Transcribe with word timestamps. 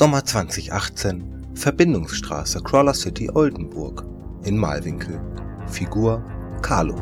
Sommer 0.00 0.24
2018, 0.24 1.52
Verbindungsstraße 1.54 2.62
Crawler 2.62 2.94
City 2.94 3.28
Oldenburg 3.28 4.02
in 4.44 4.56
Malwinkel. 4.56 5.20
Figur 5.66 6.24
Carlo. 6.62 6.94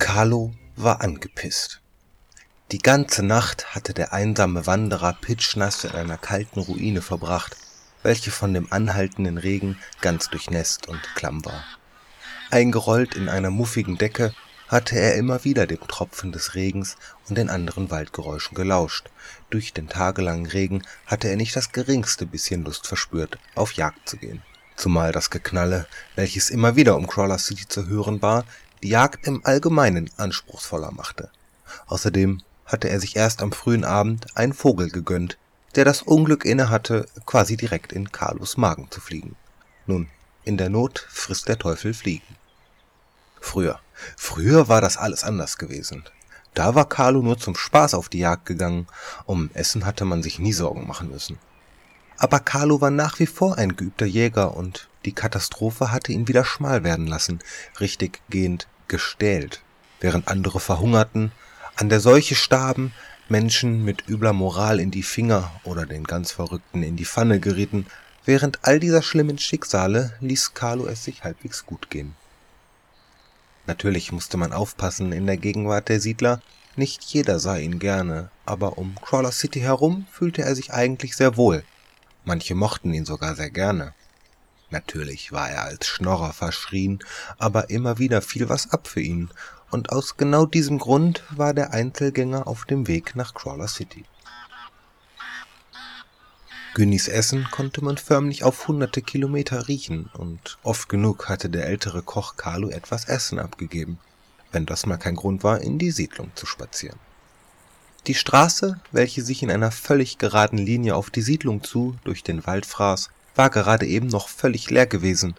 Carlo 0.00 0.50
war 0.74 1.02
angepisst. 1.02 1.80
Die 2.72 2.80
ganze 2.80 3.22
Nacht 3.22 3.76
hatte 3.76 3.94
der 3.94 4.12
einsame 4.12 4.66
Wanderer 4.66 5.12
pitschnass 5.12 5.84
in 5.84 5.92
einer 5.92 6.18
kalten 6.18 6.58
Ruine 6.58 7.00
verbracht, 7.00 7.56
welche 8.02 8.32
von 8.32 8.52
dem 8.52 8.66
anhaltenden 8.72 9.38
Regen 9.38 9.78
ganz 10.00 10.28
durchnässt 10.30 10.88
und 10.88 11.00
klamm 11.14 11.44
war. 11.44 11.62
Eingerollt 12.50 13.14
in 13.14 13.28
einer 13.28 13.50
muffigen 13.50 13.98
Decke 13.98 14.34
hatte 14.72 14.98
er 14.98 15.16
immer 15.16 15.44
wieder 15.44 15.66
dem 15.66 15.86
Tropfen 15.86 16.32
des 16.32 16.54
Regens 16.54 16.96
und 17.28 17.36
den 17.36 17.50
anderen 17.50 17.90
Waldgeräuschen 17.90 18.54
gelauscht. 18.56 19.10
Durch 19.50 19.74
den 19.74 19.86
tagelangen 19.86 20.46
Regen 20.46 20.82
hatte 21.06 21.28
er 21.28 21.36
nicht 21.36 21.54
das 21.54 21.72
geringste 21.72 22.24
bisschen 22.24 22.64
Lust 22.64 22.86
verspürt, 22.86 23.38
auf 23.54 23.74
Jagd 23.74 24.08
zu 24.08 24.16
gehen. 24.16 24.42
Zumal 24.74 25.12
das 25.12 25.28
Geknalle, 25.28 25.86
welches 26.16 26.48
immer 26.48 26.74
wieder 26.74 26.96
um 26.96 27.06
Crawler 27.06 27.36
City 27.36 27.68
zu 27.68 27.86
hören 27.86 28.22
war, 28.22 28.46
die 28.82 28.88
Jagd 28.88 29.26
im 29.26 29.44
Allgemeinen 29.44 30.10
anspruchsvoller 30.16 30.90
machte. 30.90 31.30
Außerdem 31.86 32.40
hatte 32.64 32.88
er 32.88 32.98
sich 32.98 33.14
erst 33.14 33.42
am 33.42 33.52
frühen 33.52 33.84
Abend 33.84 34.26
einen 34.38 34.54
Vogel 34.54 34.88
gegönnt, 34.88 35.36
der 35.74 35.84
das 35.84 36.00
Unglück 36.00 36.46
innehatte, 36.46 37.06
quasi 37.26 37.58
direkt 37.58 37.92
in 37.92 38.10
Carlos 38.10 38.56
Magen 38.56 38.90
zu 38.90 39.02
fliegen. 39.02 39.36
Nun, 39.86 40.08
in 40.44 40.56
der 40.56 40.70
Not 40.70 41.06
frisst 41.10 41.48
der 41.48 41.58
Teufel 41.58 41.92
Fliegen. 41.92 42.41
Früher, 43.42 43.80
früher 44.16 44.68
war 44.68 44.80
das 44.80 44.96
alles 44.96 45.24
anders 45.24 45.58
gewesen. 45.58 46.04
Da 46.54 46.74
war 46.74 46.88
Carlo 46.88 47.20
nur 47.22 47.38
zum 47.38 47.56
Spaß 47.56 47.92
auf 47.94 48.08
die 48.08 48.20
Jagd 48.20 48.46
gegangen, 48.46 48.86
um 49.26 49.50
Essen 49.52 49.84
hatte 49.84 50.04
man 50.04 50.22
sich 50.22 50.38
nie 50.38 50.52
Sorgen 50.52 50.86
machen 50.86 51.10
müssen. 51.10 51.38
Aber 52.16 52.38
Carlo 52.38 52.80
war 52.80 52.90
nach 52.90 53.18
wie 53.18 53.26
vor 53.26 53.58
ein 53.58 53.76
geübter 53.76 54.06
Jäger 54.06 54.56
und 54.56 54.88
die 55.04 55.12
Katastrophe 55.12 55.90
hatte 55.90 56.12
ihn 56.12 56.28
wieder 56.28 56.44
schmal 56.44 56.84
werden 56.84 57.08
lassen, 57.08 57.40
richtig 57.80 58.22
gehend 58.30 58.68
gestählt. 58.86 59.60
Während 60.00 60.28
andere 60.28 60.60
verhungerten, 60.60 61.32
an 61.74 61.88
der 61.88 62.00
Seuche 62.00 62.36
starben, 62.36 62.94
Menschen 63.28 63.84
mit 63.84 64.08
übler 64.08 64.32
Moral 64.32 64.78
in 64.78 64.92
die 64.92 65.02
Finger 65.02 65.50
oder 65.64 65.84
den 65.84 66.04
ganz 66.04 66.30
Verrückten 66.30 66.82
in 66.82 66.96
die 66.96 67.06
Pfanne 67.06 67.40
gerieten, 67.40 67.86
während 68.24 68.60
all 68.62 68.78
dieser 68.78 69.02
schlimmen 69.02 69.38
Schicksale 69.38 70.14
ließ 70.20 70.54
Carlo 70.54 70.86
es 70.86 71.04
sich 71.04 71.24
halbwegs 71.24 71.66
gut 71.66 71.90
gehen. 71.90 72.14
Natürlich 73.66 74.12
musste 74.12 74.36
man 74.36 74.52
aufpassen 74.52 75.12
in 75.12 75.26
der 75.26 75.36
Gegenwart 75.36 75.88
der 75.88 76.00
Siedler, 76.00 76.42
nicht 76.74 77.04
jeder 77.04 77.38
sah 77.38 77.56
ihn 77.56 77.78
gerne, 77.78 78.30
aber 78.46 78.78
um 78.78 78.94
Crawler 79.02 79.32
City 79.32 79.60
herum 79.60 80.06
fühlte 80.10 80.42
er 80.42 80.54
sich 80.54 80.72
eigentlich 80.72 81.14
sehr 81.16 81.36
wohl. 81.36 81.64
Manche 82.24 82.54
mochten 82.54 82.94
ihn 82.94 83.04
sogar 83.04 83.34
sehr 83.34 83.50
gerne. 83.50 83.94
Natürlich 84.70 85.32
war 85.32 85.50
er 85.50 85.64
als 85.64 85.86
Schnorrer 85.86 86.32
verschrien, 86.32 87.00
aber 87.38 87.68
immer 87.68 87.98
wieder 87.98 88.22
fiel 88.22 88.48
was 88.48 88.70
ab 88.70 88.88
für 88.88 89.02
ihn, 89.02 89.28
und 89.70 89.92
aus 89.92 90.16
genau 90.16 90.46
diesem 90.46 90.78
Grund 90.78 91.22
war 91.30 91.52
der 91.52 91.72
Einzelgänger 91.72 92.46
auf 92.46 92.64
dem 92.64 92.88
Weg 92.88 93.16
nach 93.16 93.34
Crawler 93.34 93.68
City. 93.68 94.04
Günnis 96.74 97.06
Essen 97.06 97.46
konnte 97.50 97.84
man 97.84 97.98
förmlich 97.98 98.44
auf 98.44 98.66
hunderte 98.66 99.02
Kilometer 99.02 99.68
riechen, 99.68 100.08
und 100.14 100.56
oft 100.62 100.88
genug 100.88 101.28
hatte 101.28 101.50
der 101.50 101.66
ältere 101.66 102.02
Koch 102.02 102.36
Carlo 102.38 102.70
etwas 102.70 103.04
Essen 103.04 103.38
abgegeben, 103.38 103.98
wenn 104.52 104.64
das 104.64 104.86
mal 104.86 104.96
kein 104.96 105.16
Grund 105.16 105.44
war, 105.44 105.60
in 105.60 105.78
die 105.78 105.90
Siedlung 105.90 106.30
zu 106.34 106.46
spazieren. 106.46 106.98
Die 108.06 108.14
Straße, 108.14 108.80
welche 108.90 109.22
sich 109.22 109.42
in 109.42 109.50
einer 109.50 109.70
völlig 109.70 110.16
geraden 110.16 110.58
Linie 110.58 110.96
auf 110.96 111.10
die 111.10 111.20
Siedlung 111.20 111.62
zu 111.62 111.96
durch 112.04 112.22
den 112.22 112.46
Wald 112.46 112.64
fraß, 112.64 113.10
war 113.34 113.50
gerade 113.50 113.86
eben 113.86 114.06
noch 114.06 114.28
völlig 114.30 114.70
leer 114.70 114.86
gewesen, 114.86 115.34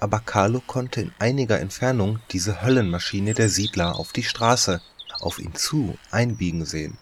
aber 0.00 0.20
Carlo 0.20 0.62
konnte 0.66 1.02
in 1.02 1.12
einiger 1.18 1.60
Entfernung 1.60 2.20
diese 2.30 2.62
Höllenmaschine 2.62 3.34
der 3.34 3.50
Siedler 3.50 3.96
auf 3.96 4.14
die 4.14 4.24
Straße, 4.24 4.80
auf 5.20 5.38
ihn 5.40 5.54
zu, 5.54 5.98
einbiegen 6.10 6.64
sehen. 6.64 6.96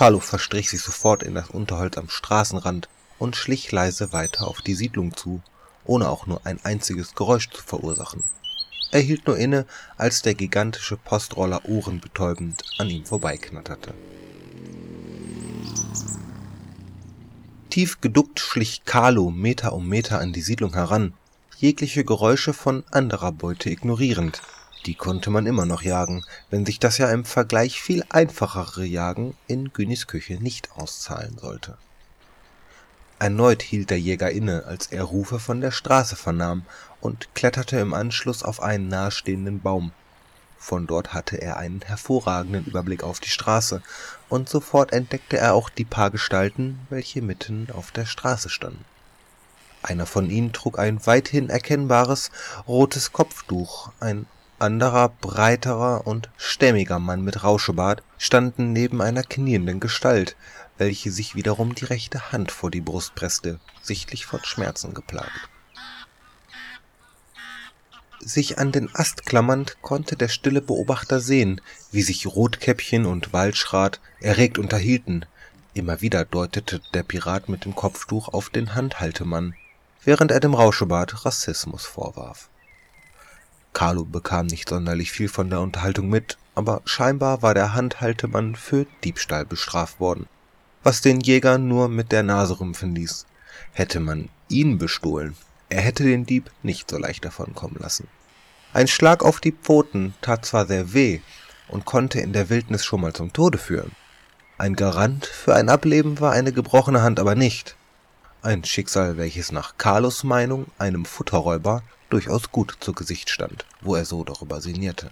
Carlo 0.00 0.18
verstrich 0.18 0.70
sich 0.70 0.80
sofort 0.80 1.22
in 1.22 1.34
das 1.34 1.50
Unterholz 1.50 1.98
am 1.98 2.08
Straßenrand 2.08 2.88
und 3.18 3.36
schlich 3.36 3.70
leise 3.70 4.14
weiter 4.14 4.48
auf 4.48 4.62
die 4.62 4.74
Siedlung 4.74 5.14
zu, 5.14 5.42
ohne 5.84 6.08
auch 6.08 6.26
nur 6.26 6.40
ein 6.44 6.58
einziges 6.64 7.14
Geräusch 7.14 7.50
zu 7.50 7.62
verursachen. 7.62 8.24
Er 8.92 9.00
hielt 9.00 9.26
nur 9.26 9.36
inne, 9.36 9.66
als 9.98 10.22
der 10.22 10.32
gigantische 10.32 10.96
Postroller 10.96 11.68
ohrenbetäubend 11.68 12.62
an 12.78 12.88
ihm 12.88 13.04
vorbeiknatterte. 13.04 13.92
Tief 17.68 18.00
geduckt 18.00 18.40
schlich 18.40 18.86
Carlo 18.86 19.30
Meter 19.30 19.74
um 19.74 19.86
Meter 19.86 20.18
an 20.18 20.32
die 20.32 20.40
Siedlung 20.40 20.72
heran, 20.72 21.12
jegliche 21.58 22.06
Geräusche 22.06 22.54
von 22.54 22.84
anderer 22.90 23.32
Beute 23.32 23.68
ignorierend. 23.68 24.40
Die 24.90 24.96
konnte 24.96 25.30
man 25.30 25.46
immer 25.46 25.66
noch 25.66 25.82
jagen, 25.82 26.24
wenn 26.50 26.66
sich 26.66 26.80
das 26.80 26.98
ja 26.98 27.12
im 27.12 27.24
Vergleich 27.24 27.80
viel 27.80 28.04
einfachere 28.08 28.84
Jagen 28.84 29.36
in 29.46 29.72
Günis 29.72 30.08
Küche 30.08 30.42
nicht 30.42 30.72
auszahlen 30.72 31.38
sollte. 31.38 31.78
Erneut 33.20 33.62
hielt 33.62 33.90
der 33.90 34.00
Jäger 34.00 34.32
inne, 34.32 34.64
als 34.64 34.88
er 34.88 35.04
Rufe 35.04 35.38
von 35.38 35.60
der 35.60 35.70
Straße 35.70 36.16
vernahm 36.16 36.64
und 37.00 37.32
kletterte 37.36 37.78
im 37.78 37.94
Anschluss 37.94 38.42
auf 38.42 38.60
einen 38.60 38.88
nahestehenden 38.88 39.60
Baum. 39.60 39.92
Von 40.58 40.88
dort 40.88 41.14
hatte 41.14 41.40
er 41.40 41.56
einen 41.56 41.82
hervorragenden 41.82 42.66
Überblick 42.66 43.04
auf 43.04 43.20
die 43.20 43.30
Straße, 43.30 43.82
und 44.28 44.48
sofort 44.48 44.92
entdeckte 44.92 45.38
er 45.38 45.54
auch 45.54 45.70
die 45.70 45.84
paar 45.84 46.10
Gestalten, 46.10 46.80
welche 46.90 47.22
mitten 47.22 47.68
auf 47.72 47.92
der 47.92 48.06
Straße 48.06 48.48
standen. 48.48 48.84
Einer 49.84 50.06
von 50.06 50.30
ihnen 50.30 50.52
trug 50.52 50.80
ein 50.80 51.06
weithin 51.06 51.48
erkennbares 51.48 52.32
rotes 52.66 53.12
Kopftuch, 53.12 53.92
ein 54.00 54.26
anderer 54.60 55.08
breiterer 55.08 56.06
und 56.06 56.30
stämmiger 56.36 56.98
Mann 56.98 57.22
mit 57.22 57.42
Rauschebart 57.42 58.02
standen 58.18 58.72
neben 58.72 59.00
einer 59.00 59.22
knienden 59.22 59.80
Gestalt, 59.80 60.36
welche 60.78 61.10
sich 61.10 61.34
wiederum 61.34 61.74
die 61.74 61.84
rechte 61.84 62.32
Hand 62.32 62.52
vor 62.52 62.70
die 62.70 62.80
Brust 62.80 63.14
presste, 63.14 63.58
sichtlich 63.82 64.26
von 64.26 64.40
Schmerzen 64.44 64.94
geplagt. 64.94 65.48
Sich 68.22 68.58
an 68.58 68.70
den 68.70 68.94
Ast 68.94 69.24
klammernd, 69.24 69.78
konnte 69.80 70.14
der 70.14 70.28
stille 70.28 70.60
Beobachter 70.60 71.20
sehen, 71.20 71.62
wie 71.90 72.02
sich 72.02 72.26
Rotkäppchen 72.26 73.06
und 73.06 73.32
Waldschrat 73.32 73.98
erregt 74.20 74.58
unterhielten. 74.58 75.24
Immer 75.72 76.02
wieder 76.02 76.26
deutete 76.26 76.82
der 76.92 77.02
Pirat 77.02 77.48
mit 77.48 77.64
dem 77.64 77.74
Kopftuch 77.74 78.28
auf 78.28 78.50
den 78.50 78.74
Handhaltemann, 78.74 79.54
während 80.04 80.32
er 80.32 80.40
dem 80.40 80.52
Rauschebart 80.52 81.24
Rassismus 81.24 81.86
vorwarf. 81.86 82.49
Carlo 83.72 84.04
bekam 84.04 84.46
nicht 84.46 84.68
sonderlich 84.68 85.12
viel 85.12 85.28
von 85.28 85.50
der 85.50 85.60
Unterhaltung 85.60 86.08
mit, 86.08 86.38
aber 86.54 86.82
scheinbar 86.84 87.42
war 87.42 87.54
der 87.54 87.74
Handhaltemann 87.74 88.56
für 88.56 88.86
Diebstahl 89.04 89.46
bestraft 89.46 90.00
worden, 90.00 90.26
was 90.82 91.00
den 91.00 91.20
Jäger 91.20 91.58
nur 91.58 91.88
mit 91.88 92.12
der 92.12 92.22
Nase 92.22 92.58
rümpfen 92.60 92.94
ließ. 92.94 93.26
Hätte 93.72 94.00
man 94.00 94.28
ihn 94.48 94.78
bestohlen, 94.78 95.36
er 95.68 95.80
hätte 95.80 96.02
den 96.02 96.26
Dieb 96.26 96.50
nicht 96.62 96.90
so 96.90 96.98
leicht 96.98 97.24
davonkommen 97.24 97.76
lassen. 97.78 98.08
Ein 98.72 98.88
Schlag 98.88 99.24
auf 99.24 99.40
die 99.40 99.52
Pfoten 99.52 100.14
tat 100.20 100.44
zwar 100.44 100.66
sehr 100.66 100.92
weh 100.92 101.20
und 101.68 101.84
konnte 101.84 102.20
in 102.20 102.32
der 102.32 102.50
Wildnis 102.50 102.84
schon 102.84 103.00
mal 103.00 103.12
zum 103.12 103.32
Tode 103.32 103.58
führen. 103.58 103.92
Ein 104.58 104.76
Garant 104.76 105.26
für 105.26 105.54
ein 105.54 105.68
Ableben 105.68 106.20
war 106.20 106.32
eine 106.32 106.52
gebrochene 106.52 107.02
Hand 107.02 107.18
aber 107.18 107.34
nicht. 107.34 107.76
Ein 108.42 108.64
Schicksal, 108.64 109.18
welches 109.18 109.52
nach 109.52 109.76
Carlos 109.76 110.24
Meinung 110.24 110.66
einem 110.78 111.04
Futterräuber 111.04 111.82
durchaus 112.08 112.50
gut 112.50 112.78
zu 112.80 112.94
Gesicht 112.94 113.28
stand, 113.28 113.66
wo 113.82 113.94
er 113.94 114.06
so 114.06 114.24
darüber 114.24 114.62
sinnierte. 114.62 115.10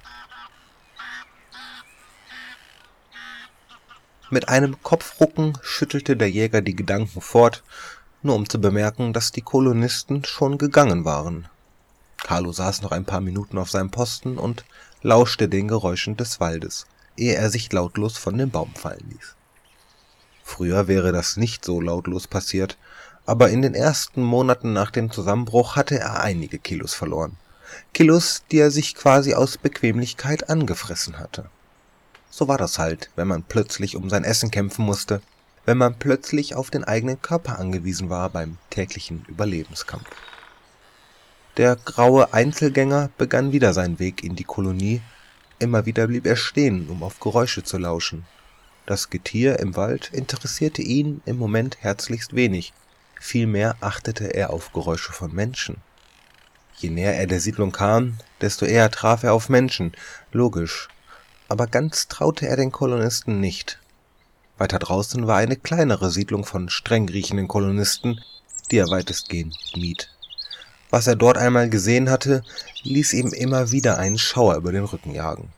Mit 4.30 4.48
einem 4.48 4.82
Kopfrucken 4.82 5.58
schüttelte 5.62 6.16
der 6.16 6.30
Jäger 6.30 6.62
die 6.62 6.74
Gedanken 6.74 7.20
fort 7.20 7.62
nur 8.22 8.34
um 8.34 8.48
zu 8.48 8.60
bemerken, 8.60 9.12
dass 9.12 9.30
die 9.30 9.42
Kolonisten 9.42 10.24
schon 10.24 10.56
gegangen 10.56 11.04
waren. 11.04 11.48
Carlo 12.16 12.50
saß 12.52 12.80
noch 12.80 12.92
ein 12.92 13.04
paar 13.04 13.20
Minuten 13.20 13.58
auf 13.58 13.70
seinem 13.70 13.90
Posten 13.90 14.38
und 14.38 14.64
lauschte 15.02 15.48
den 15.48 15.68
Geräuschen 15.68 16.16
des 16.16 16.40
Waldes, 16.40 16.86
ehe 17.16 17.34
er 17.34 17.50
sich 17.50 17.70
lautlos 17.72 18.16
von 18.16 18.38
dem 18.38 18.50
Baum 18.50 18.74
fallen 18.74 19.06
ließ. 19.10 19.36
Früher 20.42 20.88
wäre 20.88 21.12
das 21.12 21.36
nicht 21.36 21.64
so 21.64 21.78
lautlos 21.80 22.26
passiert, 22.26 22.78
aber 23.28 23.50
in 23.50 23.62
den 23.62 23.74
ersten 23.74 24.22
Monaten 24.22 24.72
nach 24.72 24.90
dem 24.90 25.10
Zusammenbruch 25.10 25.76
hatte 25.76 25.98
er 25.98 26.22
einige 26.22 26.58
Kilos 26.58 26.94
verloren. 26.94 27.36
Kilos, 27.92 28.42
die 28.50 28.58
er 28.58 28.70
sich 28.70 28.94
quasi 28.94 29.34
aus 29.34 29.58
Bequemlichkeit 29.58 30.48
angefressen 30.48 31.18
hatte. 31.18 31.44
So 32.30 32.48
war 32.48 32.58
das 32.58 32.78
halt, 32.78 33.10
wenn 33.16 33.28
man 33.28 33.42
plötzlich 33.42 33.96
um 33.96 34.08
sein 34.08 34.24
Essen 34.24 34.50
kämpfen 34.50 34.84
musste 34.84 35.20
wenn 35.68 35.76
man 35.76 35.98
plötzlich 35.98 36.54
auf 36.54 36.70
den 36.70 36.82
eigenen 36.84 37.20
Körper 37.20 37.58
angewiesen 37.58 38.08
war 38.08 38.30
beim 38.30 38.56
täglichen 38.70 39.26
Überlebenskampf. 39.28 40.06
Der 41.58 41.76
graue 41.76 42.32
Einzelgänger 42.32 43.10
begann 43.18 43.52
wieder 43.52 43.74
seinen 43.74 43.98
Weg 43.98 44.24
in 44.24 44.34
die 44.34 44.44
Kolonie, 44.44 45.02
immer 45.58 45.84
wieder 45.84 46.06
blieb 46.06 46.24
er 46.24 46.36
stehen, 46.36 46.88
um 46.88 47.02
auf 47.02 47.20
Geräusche 47.20 47.64
zu 47.64 47.76
lauschen. 47.76 48.24
Das 48.86 49.10
Getier 49.10 49.58
im 49.58 49.76
Wald 49.76 50.08
interessierte 50.10 50.80
ihn 50.80 51.20
im 51.26 51.36
Moment 51.36 51.76
herzlichst 51.82 52.34
wenig, 52.34 52.72
vielmehr 53.20 53.76
achtete 53.80 54.34
er 54.34 54.50
auf 54.50 54.72
Geräusche 54.72 55.12
von 55.12 55.34
Menschen. 55.34 55.76
Je 56.76 56.90
näher 56.90 57.14
er 57.14 57.26
der 57.26 57.40
Siedlung 57.40 57.72
kam, 57.72 58.18
desto 58.40 58.64
eher 58.64 58.90
traf 58.90 59.24
er 59.24 59.32
auf 59.32 59.48
Menschen, 59.48 59.92
logisch, 60.32 60.88
aber 61.48 61.66
ganz 61.66 62.08
traute 62.08 62.46
er 62.46 62.56
den 62.56 62.70
Kolonisten 62.70 63.40
nicht. 63.40 63.78
Weiter 64.58 64.78
draußen 64.78 65.26
war 65.26 65.38
eine 65.38 65.56
kleinere 65.56 66.10
Siedlung 66.10 66.44
von 66.44 66.68
streng 66.68 67.08
riechenden 67.08 67.48
Kolonisten, 67.48 68.20
die 68.70 68.78
er 68.78 68.90
weitestgehend 68.90 69.56
mied. 69.76 70.10
Was 70.90 71.06
er 71.06 71.16
dort 71.16 71.38
einmal 71.38 71.68
gesehen 71.68 72.10
hatte, 72.10 72.42
ließ 72.82 73.12
ihm 73.12 73.32
immer 73.32 73.70
wieder 73.70 73.98
einen 73.98 74.18
Schauer 74.18 74.56
über 74.56 74.72
den 74.72 74.84
Rücken 74.84 75.14
jagen. 75.14 75.50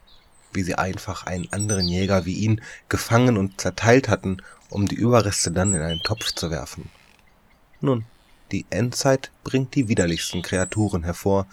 Wie 0.52 0.62
sie 0.62 0.74
einfach 0.74 1.26
einen 1.26 1.52
anderen 1.52 1.86
Jäger 1.86 2.24
wie 2.24 2.34
ihn 2.34 2.60
gefangen 2.88 3.36
und 3.36 3.60
zerteilt 3.60 4.08
hatten, 4.08 4.38
um 4.68 4.88
die 4.88 4.96
Überreste 4.96 5.50
dann 5.52 5.72
in 5.74 5.82
einen 5.82 6.00
Topf 6.00 6.32
zu 6.32 6.50
werfen. 6.50 6.90
Nun, 7.80 8.04
die 8.52 8.66
Endzeit 8.70 9.30
bringt 9.44 9.74
die 9.74 9.88
widerlichsten 9.88 10.42
Kreaturen 10.42 11.04
hervor. 11.04 11.46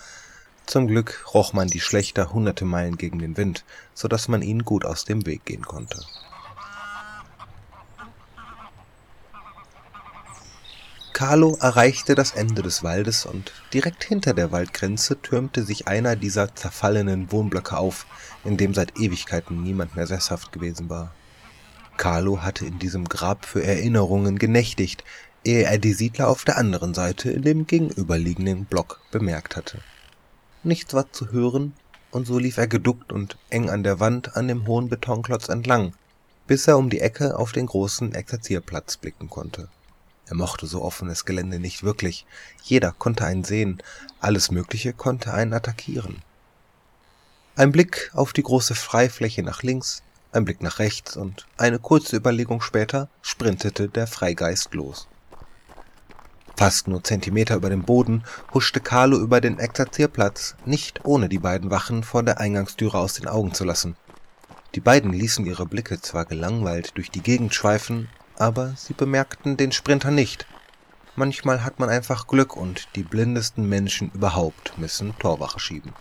Zum 0.65 0.88
Glück 0.88 1.25
roch 1.33 1.53
man 1.53 1.68
die 1.68 1.79
Schlechter 1.79 2.33
hunderte 2.33 2.65
Meilen 2.65 2.97
gegen 2.97 3.19
den 3.19 3.38
Wind, 3.38 3.63
so 3.94 4.07
dass 4.07 4.27
man 4.27 4.41
ihnen 4.41 4.65
gut 4.65 4.83
aus 4.83 5.06
dem 5.06 5.25
Weg 5.25 5.45
gehen 5.45 5.63
konnte. 5.63 6.03
Carlo 11.13 11.57
erreichte 11.59 12.13
das 12.13 12.31
Ende 12.31 12.62
des 12.62 12.83
Waldes 12.83 13.25
und 13.25 13.51
direkt 13.73 14.03
hinter 14.03 14.35
der 14.35 14.51
Waldgrenze 14.51 15.19
türmte 15.19 15.63
sich 15.63 15.88
einer 15.88 16.15
dieser 16.15 16.53
zerfallenen 16.53 17.31
Wohnblöcke 17.31 17.75
auf, 17.75 18.06
in 18.44 18.57
dem 18.57 18.75
seit 18.75 19.00
Ewigkeiten 19.00 19.63
niemand 19.63 19.95
mehr 19.95 20.06
sesshaft 20.06 20.51
gewesen 20.51 20.89
war. 20.89 21.12
Carlo 21.97 22.44
hatte 22.44 22.68
in 22.68 22.77
diesem 22.77 23.09
Grab 23.09 23.45
für 23.45 23.63
Erinnerungen 23.63 24.38
genächtigt, 24.38 25.03
ehe 25.47 25.63
er 25.63 25.77
die 25.77 25.94
Siedler 25.94 26.27
auf 26.27 26.44
der 26.44 26.57
anderen 26.57 26.94
Seite 26.94 27.31
in 27.31 27.41
dem 27.41 27.65
gegenüberliegenden 27.65 28.65
Block 28.65 28.99
bemerkt 29.11 29.55
hatte. 29.55 29.79
Nichts 30.63 30.94
war 30.94 31.11
zu 31.13 31.31
hören, 31.31 31.73
und 32.11 32.27
so 32.27 32.38
lief 32.38 32.57
er 32.57 32.67
geduckt 32.67 33.13
und 33.13 33.38
eng 33.49 33.69
an 33.69 33.83
der 33.83 33.99
Wand 34.01 34.35
an 34.35 34.49
dem 34.49 34.67
hohen 34.67 34.89
Betonklotz 34.89 35.47
entlang, 35.47 35.94
bis 36.47 36.67
er 36.67 36.77
um 36.77 36.89
die 36.89 36.99
Ecke 36.99 37.38
auf 37.38 37.53
den 37.53 37.65
großen 37.65 38.13
Exerzierplatz 38.13 38.97
blicken 38.97 39.29
konnte. 39.29 39.69
Er 40.27 40.35
mochte 40.35 40.67
so 40.67 40.81
offenes 40.81 41.23
Gelände 41.23 41.59
nicht 41.59 41.83
wirklich. 41.83 42.25
Jeder 42.63 42.91
konnte 42.91 43.25
einen 43.25 43.45
sehen, 43.45 43.81
alles 44.19 44.51
Mögliche 44.51 44.91
konnte 44.91 45.33
einen 45.33 45.53
attackieren. 45.53 46.21
Ein 47.55 47.71
Blick 47.71 48.11
auf 48.13 48.33
die 48.33 48.44
große 48.44 48.75
Freifläche 48.75 49.44
nach 49.44 49.63
links, 49.63 50.03
ein 50.33 50.44
Blick 50.44 50.61
nach 50.61 50.79
rechts 50.79 51.15
und 51.15 51.47
eine 51.57 51.79
kurze 51.79 52.17
Überlegung 52.17 52.61
später 52.61 53.07
sprintete 53.21 53.88
der 53.88 54.07
Freigeist 54.07 54.73
los. 54.73 55.07
Fast 56.57 56.88
nur 56.88 57.04
Zentimeter 57.04 57.56
über 57.56 57.69
dem 57.69 57.83
Boden 57.83 58.24
huschte 58.51 58.80
Carlo 58.80 59.19
über 59.19 59.42
den 59.42 59.59
Exerzierplatz, 59.59 60.56
nicht 60.65 61.06
ohne 61.06 61.30
die 61.30 61.38
beiden 61.38 61.69
Wachen 61.69 62.01
vor 62.01 62.24
der 62.24 62.39
Eingangstüre 62.39 62.98
aus 62.98 63.13
den 63.13 63.27
Augen 63.27 63.54
zu 63.54 63.63
lassen. 63.63 63.95
Die 64.74 64.80
beiden 64.80 65.13
ließen 65.13 65.45
ihre 65.45 65.68
Blicke 65.68 66.01
zwar 66.01 66.25
gelangweilt 66.25 66.98
durch 66.98 67.12
die 67.12 67.21
Gegend 67.21 67.54
schweifen, 67.54 68.09
aber 68.39 68.74
sie 68.75 68.94
bemerkten 68.94 69.56
den 69.56 69.71
Sprinter 69.71 70.09
nicht. 70.09 70.48
Manchmal 71.15 71.63
hat 71.63 71.80
man 71.80 71.89
einfach 71.89 72.25
Glück 72.25 72.57
und 72.57 72.88
die 72.95 73.04
blindesten 73.04 73.69
Menschen 73.69 74.09
überhaupt 74.15 74.80
müssen 74.80 75.15
Torwache 75.19 75.59
schieben. 75.59 75.94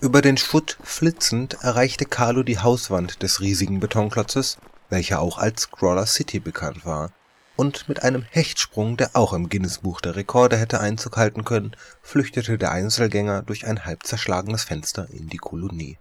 Über 0.00 0.20
den 0.20 0.36
Schutt 0.36 0.78
flitzend 0.82 1.58
erreichte 1.60 2.06
Carlo 2.06 2.42
die 2.42 2.58
Hauswand 2.58 3.22
des 3.22 3.40
riesigen 3.40 3.78
Betonklotzes, 3.78 4.58
welcher 4.88 5.20
auch 5.20 5.38
als 5.38 5.62
Scroller 5.62 6.06
City 6.06 6.40
bekannt 6.40 6.84
war, 6.84 7.12
und 7.60 7.90
mit 7.90 8.02
einem 8.02 8.22
Hechtsprung, 8.22 8.96
der 8.96 9.10
auch 9.12 9.34
im 9.34 9.50
Guinness-Buch 9.50 10.00
der 10.00 10.16
Rekorde 10.16 10.56
hätte 10.56 10.80
Einzug 10.80 11.18
halten 11.18 11.44
können, 11.44 11.76
flüchtete 12.00 12.56
der 12.56 12.72
Einzelgänger 12.72 13.42
durch 13.42 13.66
ein 13.66 13.84
halb 13.84 14.04
zerschlagenes 14.04 14.64
Fenster 14.64 15.08
in 15.10 15.28
die 15.28 15.36
Kolonie. 15.36 15.98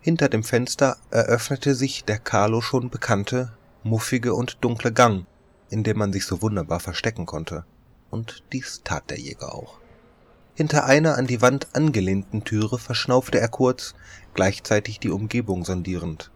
Hinter 0.00 0.30
dem 0.30 0.42
Fenster 0.42 0.96
eröffnete 1.10 1.74
sich 1.74 2.06
der 2.06 2.18
Carlo 2.18 2.62
schon 2.62 2.88
bekannte, 2.88 3.52
muffige 3.82 4.32
und 4.32 4.56
dunkle 4.62 4.94
Gang, 4.94 5.26
in 5.68 5.84
dem 5.84 5.98
man 5.98 6.14
sich 6.14 6.24
so 6.24 6.40
wunderbar 6.40 6.80
verstecken 6.80 7.26
konnte. 7.26 7.66
Und 8.08 8.44
dies 8.54 8.80
tat 8.82 9.10
der 9.10 9.20
Jäger 9.20 9.54
auch. 9.54 9.78
Hinter 10.54 10.86
einer 10.86 11.18
an 11.18 11.26
die 11.26 11.42
Wand 11.42 11.68
angelehnten 11.74 12.44
Türe 12.44 12.78
verschnaufte 12.78 13.38
er 13.38 13.48
kurz, 13.48 13.94
gleichzeitig 14.32 15.00
die 15.00 15.10
Umgebung 15.10 15.66
sondierend. 15.66 16.30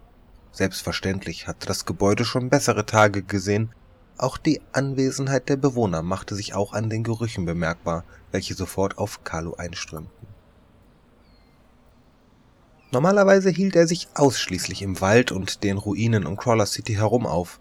Selbstverständlich 0.59 1.47
hatte 1.47 1.69
das 1.69 1.85
Gebäude 1.85 2.25
schon 2.25 2.51
bessere 2.51 2.85
Tage 2.85 3.23
gesehen, 3.23 3.71
auch 4.17 4.37
die 4.37 4.61
Anwesenheit 4.73 5.49
der 5.49 5.57
Bewohner 5.57 6.03
machte 6.03 6.35
sich 6.35 6.53
auch 6.53 6.73
an 6.73 6.91
den 6.91 7.05
Gerüchen 7.05 7.45
bemerkbar, 7.45 8.03
welche 8.33 8.55
sofort 8.55 8.99
auf 8.99 9.23
Carlo 9.23 9.55
einströmten. 9.55 10.11
Normalerweise 12.91 13.51
hielt 13.51 13.77
er 13.77 13.87
sich 13.87 14.09
ausschließlich 14.15 14.83
im 14.83 15.01
Wald 15.01 15.31
und 15.31 15.63
den 15.63 15.79
Ruinen 15.79 16.27
um 16.27 16.37
Crawler 16.37 16.67
City 16.67 16.95
herum 16.95 17.25
auf. 17.25 17.61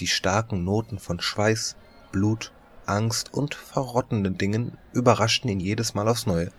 Die 0.00 0.06
starken 0.06 0.64
Noten 0.64 0.98
von 0.98 1.20
Schweiß, 1.20 1.76
Blut, 2.12 2.50
Angst 2.86 3.34
und 3.34 3.54
verrottenden 3.54 4.38
Dingen 4.38 4.78
überraschten 4.94 5.50
ihn 5.50 5.60
jedes 5.60 5.92
Mal 5.92 6.08
aufs 6.08 6.24
Neue, 6.24 6.50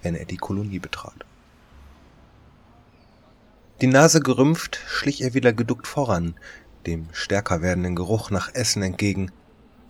wenn 0.00 0.14
er 0.14 0.24
die 0.24 0.38
Kolonie 0.38 0.78
betrat. 0.78 1.26
Die 3.80 3.86
Nase 3.86 4.18
gerümpft 4.18 4.80
schlich 4.88 5.22
er 5.22 5.34
wieder 5.34 5.52
geduckt 5.52 5.86
voran, 5.86 6.34
dem 6.84 7.06
stärker 7.12 7.62
werdenden 7.62 7.94
Geruch 7.94 8.32
nach 8.32 8.52
Essen 8.52 8.82
entgegen. 8.82 9.30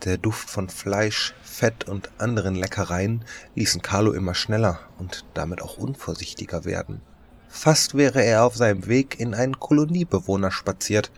Der 0.05 0.19
Duft 0.19 0.51
von 0.51 0.69
Fleisch, 0.69 1.35
Fett 1.43 1.89
und 1.89 2.11
anderen 2.19 2.55
Leckereien 2.55 3.25
ließen 3.55 3.81
Carlo 3.81 4.13
immer 4.13 4.35
schneller 4.35 4.81
und 4.99 5.25
damit 5.33 5.63
auch 5.63 5.79
unvorsichtiger 5.79 6.67
werden. 6.67 7.01
Fast 7.49 7.95
wäre 7.95 8.23
er 8.23 8.45
auf 8.45 8.57
seinem 8.57 8.89
Weg 8.89 9.19
in 9.19 9.33
einen 9.35 9.59
Koloniebewohner 9.59 10.51
spaziert. 10.51 11.11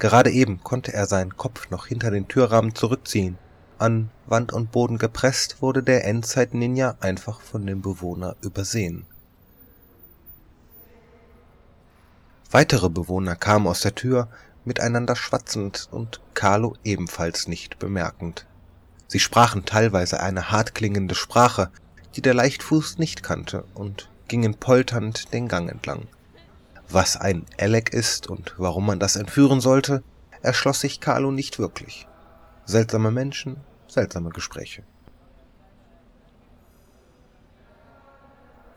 Gerade 0.00 0.32
eben 0.32 0.64
konnte 0.64 0.92
er 0.92 1.06
seinen 1.06 1.36
Kopf 1.36 1.70
noch 1.70 1.86
hinter 1.86 2.10
den 2.10 2.26
Türrahmen 2.26 2.74
zurückziehen. 2.74 3.38
An 3.78 4.10
Wand 4.26 4.52
und 4.52 4.72
Boden 4.72 4.98
gepresst 4.98 5.62
wurde 5.62 5.84
der 5.84 6.04
Endzeit-Ninja 6.04 6.96
einfach 6.98 7.40
von 7.40 7.64
dem 7.66 7.82
Bewohner 7.82 8.34
übersehen. 8.40 9.06
Weitere 12.50 12.88
Bewohner 12.88 13.34
kamen 13.36 13.66
aus 13.66 13.80
der 13.80 13.94
Tür, 13.94 14.28
miteinander 14.64 15.16
schwatzend 15.16 15.88
und 15.90 16.20
Carlo 16.34 16.76
ebenfalls 16.84 17.48
nicht 17.48 17.78
bemerkend. 17.78 18.46
Sie 19.08 19.20
sprachen 19.20 19.64
teilweise 19.64 20.20
eine 20.20 20.50
hartklingende 20.50 21.14
Sprache, 21.14 21.70
die 22.14 22.22
der 22.22 22.34
Leichtfuß 22.34 22.98
nicht 22.98 23.22
kannte 23.22 23.64
und 23.74 24.08
gingen 24.28 24.54
polternd 24.54 25.32
den 25.32 25.48
Gang 25.48 25.70
entlang. 25.70 26.08
Was 26.88 27.16
ein 27.16 27.44
Elek 27.56 27.92
ist 27.92 28.28
und 28.28 28.54
warum 28.58 28.86
man 28.86 29.00
das 29.00 29.16
entführen 29.16 29.60
sollte, 29.60 30.02
erschloss 30.42 30.80
sich 30.80 31.00
Carlo 31.00 31.30
nicht 31.30 31.58
wirklich. 31.58 32.06
Seltsame 32.64 33.10
Menschen, 33.10 33.56
seltsame 33.88 34.30
Gespräche. 34.30 34.82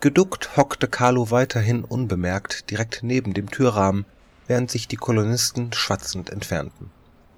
Geduckt 0.02 0.56
hockte 0.56 0.88
Carlo 0.88 1.30
weiterhin 1.30 1.84
unbemerkt 1.84 2.72
direkt 2.72 3.04
neben 3.04 3.34
dem 3.34 3.52
Türrahmen, 3.52 4.06
während 4.48 4.72
sich 4.72 4.88
die 4.88 4.96
Kolonisten 4.96 5.74
schwatzend 5.74 6.30
entfernten. 6.30 6.90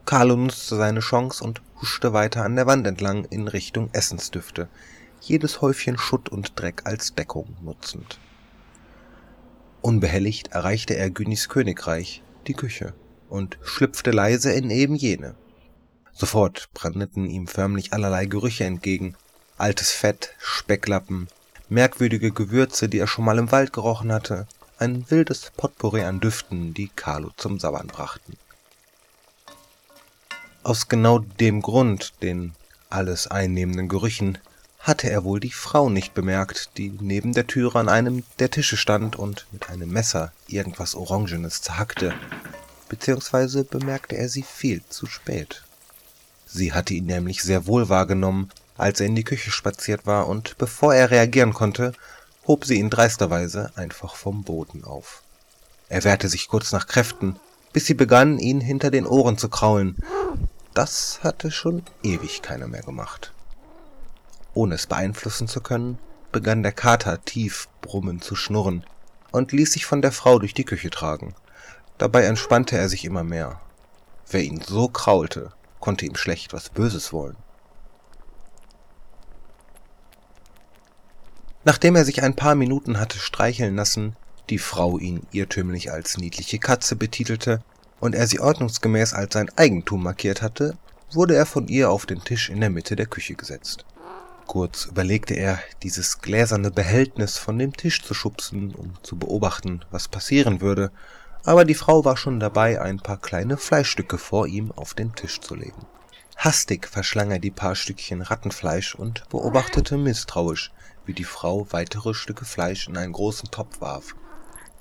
Carlo 0.06 0.36
nutzte 0.36 0.76
seine 0.76 1.00
Chance 1.00 1.44
und 1.44 1.64
huschte 1.82 2.14
weiter 2.14 2.46
an 2.46 2.56
der 2.56 2.68
Wand 2.68 2.86
entlang 2.86 3.26
in 3.26 3.48
Richtung 3.48 3.90
Essensdüfte, 3.94 4.70
jedes 5.22 5.62
Häufchen 5.62 5.98
Schutt 5.98 6.30
und 6.30 6.60
Dreck 6.60 6.84
als 6.86 7.16
Deckung 7.16 7.58
nutzend. 7.64 8.20
Unbehelligt 9.82 10.50
erreichte 10.50 10.96
er 10.96 11.10
Günis 11.10 11.50
Königreich, 11.50 12.22
die 12.46 12.54
Küche, 12.54 12.94
und 13.28 13.58
schlüpfte 13.64 14.12
leise 14.12 14.52
in 14.52 14.70
eben 14.70 14.94
jene. 14.94 15.34
Sofort 16.14 16.70
brandeten 16.76 17.28
ihm 17.28 17.48
förmlich 17.48 17.92
allerlei 17.92 18.28
Gerüche 18.28 18.66
entgegen, 18.66 19.16
altes 19.58 19.90
Fett, 19.90 20.36
Specklappen, 20.38 21.28
merkwürdige 21.72 22.32
Gewürze, 22.32 22.90
die 22.90 23.00
er 23.00 23.08
schon 23.08 23.24
mal 23.24 23.38
im 23.38 23.52
Wald 23.52 23.72
gerochen 23.72 24.12
hatte, 24.12 24.46
ein 24.78 25.10
wildes 25.10 25.52
Potpourri 25.56 26.02
an 26.04 26.20
Düften, 26.20 26.74
die 26.74 26.90
Carlo 26.90 27.32
zum 27.38 27.60
Sabbern 27.60 27.88
brachten. 27.88 28.38
Aus 30.64 30.90
genau 30.90 31.20
dem 31.20 31.62
Grund, 31.62 32.22
den 32.22 32.54
alles 32.90 33.28
einnehmenden 33.28 33.88
Gerüchen, 33.88 34.38
hatte 34.80 35.10
er 35.10 35.24
wohl 35.24 35.40
die 35.40 35.52
Frau 35.52 35.90
nicht 35.90 36.14
bemerkt, 36.14 36.72
die 36.78 36.92
neben 37.00 37.34
der 37.34 37.48
Türe 37.48 37.80
an 37.80 37.88
einem 37.88 38.24
der 38.40 38.52
Tische 38.52 38.76
stand 38.76 39.16
und 39.16 39.48
mit 39.52 39.70
einem 39.70 39.90
Messer 39.90 40.34
irgendwas 40.48 40.94
Orangenes 40.94 41.62
zerhackte, 41.62 42.14
beziehungsweise 42.90 43.64
bemerkte 43.64 44.18
er 44.18 44.28
sie 44.28 44.44
viel 44.44 44.84
zu 44.90 45.06
spät. 45.06 45.64
Sie 46.46 46.74
hatte 46.74 46.96
ihn 46.96 47.06
nämlich 47.06 47.44
sehr 47.44 47.66
wohl 47.66 47.88
wahrgenommen, 47.88 48.52
als 48.78 49.00
er 49.00 49.08
in 49.08 49.16
die 49.16 49.24
Küche 49.24 49.52
spaziert 49.52 50.06
war, 50.06 50.28
und 50.28 50.58
bevor 50.58 50.94
er 50.94 51.12
reagieren 51.12 51.54
konnte, 51.54 51.94
hob 52.48 52.66
sie 52.66 52.80
ihn 52.80 52.90
dreisterweise 52.90 53.72
einfach 53.76 54.16
vom 54.16 54.44
Boden 54.44 54.84
auf. 54.84 55.24
Er 55.90 56.04
wehrte 56.04 56.30
sich 56.30 56.48
kurz 56.48 56.72
nach 56.72 56.88
Kräften, 56.88 57.40
bis 57.74 57.86
sie 57.86 57.94
begann, 57.94 58.40
ihn 58.40 58.62
hinter 58.62 58.92
den 58.92 59.06
Ohren 59.06 59.38
zu 59.38 59.50
kraulen. 59.50 59.98
Das 60.74 61.20
hatte 61.24 61.52
schon 61.52 61.84
ewig 62.02 62.42
keiner 62.42 62.68
mehr 62.68 62.84
gemacht. 62.84 63.34
Ohne 64.54 64.76
es 64.76 64.88
beeinflussen 64.88 65.48
zu 65.48 65.62
können, 65.62 65.98
begann 66.32 66.64
der 66.64 66.72
Kater 66.72 67.24
tief 67.24 67.68
brummend 67.82 68.24
zu 68.24 68.36
schnurren 68.36 68.86
und 69.32 69.52
ließ 69.52 69.74
sich 69.74 69.86
von 69.86 70.02
der 70.02 70.12
Frau 70.12 70.40
durch 70.40 70.54
die 70.54 70.66
Küche 70.66 70.90
tragen. 70.90 71.36
Dabei 71.98 72.24
entspannte 72.24 72.78
er 72.78 72.90
sich 72.90 73.06
immer 73.06 73.24
mehr. 73.24 73.60
Wer 74.30 74.44
ihn 74.44 74.62
so 74.62 74.88
kraulte, 74.88 75.52
konnte 75.80 76.06
ihm 76.06 76.16
schlecht 76.16 76.54
was 76.54 76.70
Böses 76.70 77.14
wollen. 77.14 77.36
Nachdem 81.64 81.96
er 81.96 82.06
sich 82.06 82.24
ein 82.24 82.36
paar 82.36 82.56
Minuten 82.56 83.00
hatte 83.00 83.20
streicheln 83.20 83.76
lassen, 83.76 84.16
die 84.50 84.58
Frau 84.58 84.98
ihn 84.98 85.22
irrtümlich 85.32 85.92
als 85.92 86.18
niedliche 86.18 86.58
Katze 86.58 86.96
betitelte 86.96 87.62
und 88.00 88.16
er 88.16 88.28
sie 88.28 88.40
ordnungsgemäß 88.40 89.14
als 89.14 89.34
sein 89.34 89.50
Eigentum 89.56 90.04
markiert 90.04 90.42
hatte, 90.42 90.76
wurde 91.12 91.36
er 91.36 91.46
von 91.46 91.68
ihr 91.68 91.92
auf 91.92 92.06
den 92.06 92.24
Tisch 92.24 92.50
in 92.50 92.62
der 92.62 92.70
Mitte 92.70 92.96
der 92.96 93.06
Küche 93.06 93.36
gesetzt. 93.36 93.86
Kurz 94.48 94.86
überlegte 94.86 95.36
er, 95.36 95.60
dieses 95.84 96.20
gläserne 96.20 96.72
Behältnis 96.72 97.38
von 97.38 97.60
dem 97.60 97.74
Tisch 97.74 98.02
zu 98.02 98.14
schubsen, 98.14 98.74
um 98.74 98.96
zu 99.04 99.18
beobachten, 99.18 99.86
was 99.92 100.08
passieren 100.08 100.62
würde, 100.62 100.92
aber 101.46 101.64
die 101.64 101.76
Frau 101.76 102.04
war 102.06 102.18
schon 102.18 102.40
dabei, 102.40 102.82
ein 102.82 103.00
paar 103.00 103.18
kleine 103.18 103.58
Fleischstücke 103.58 104.18
vor 104.18 104.48
ihm 104.48 104.72
auf 104.72 104.94
den 104.94 105.14
Tisch 105.16 105.40
zu 105.42 105.56
legen. 105.56 105.86
Hastig 106.36 106.88
verschlang 106.88 107.32
er 107.32 107.40
die 107.40 107.52
paar 107.52 107.76
Stückchen 107.76 108.22
Rattenfleisch 108.22 108.96
und 108.96 109.30
beobachtete 109.30 109.98
misstrauisch, 109.98 110.72
wie 111.06 111.14
die 111.14 111.24
Frau 111.24 111.68
weitere 111.72 112.14
Stücke 112.14 112.46
Fleisch 112.46 112.88
in 112.88 112.98
einen 112.98 113.14
großen 113.14 113.52
Topf 113.52 113.82
warf. 113.82 114.16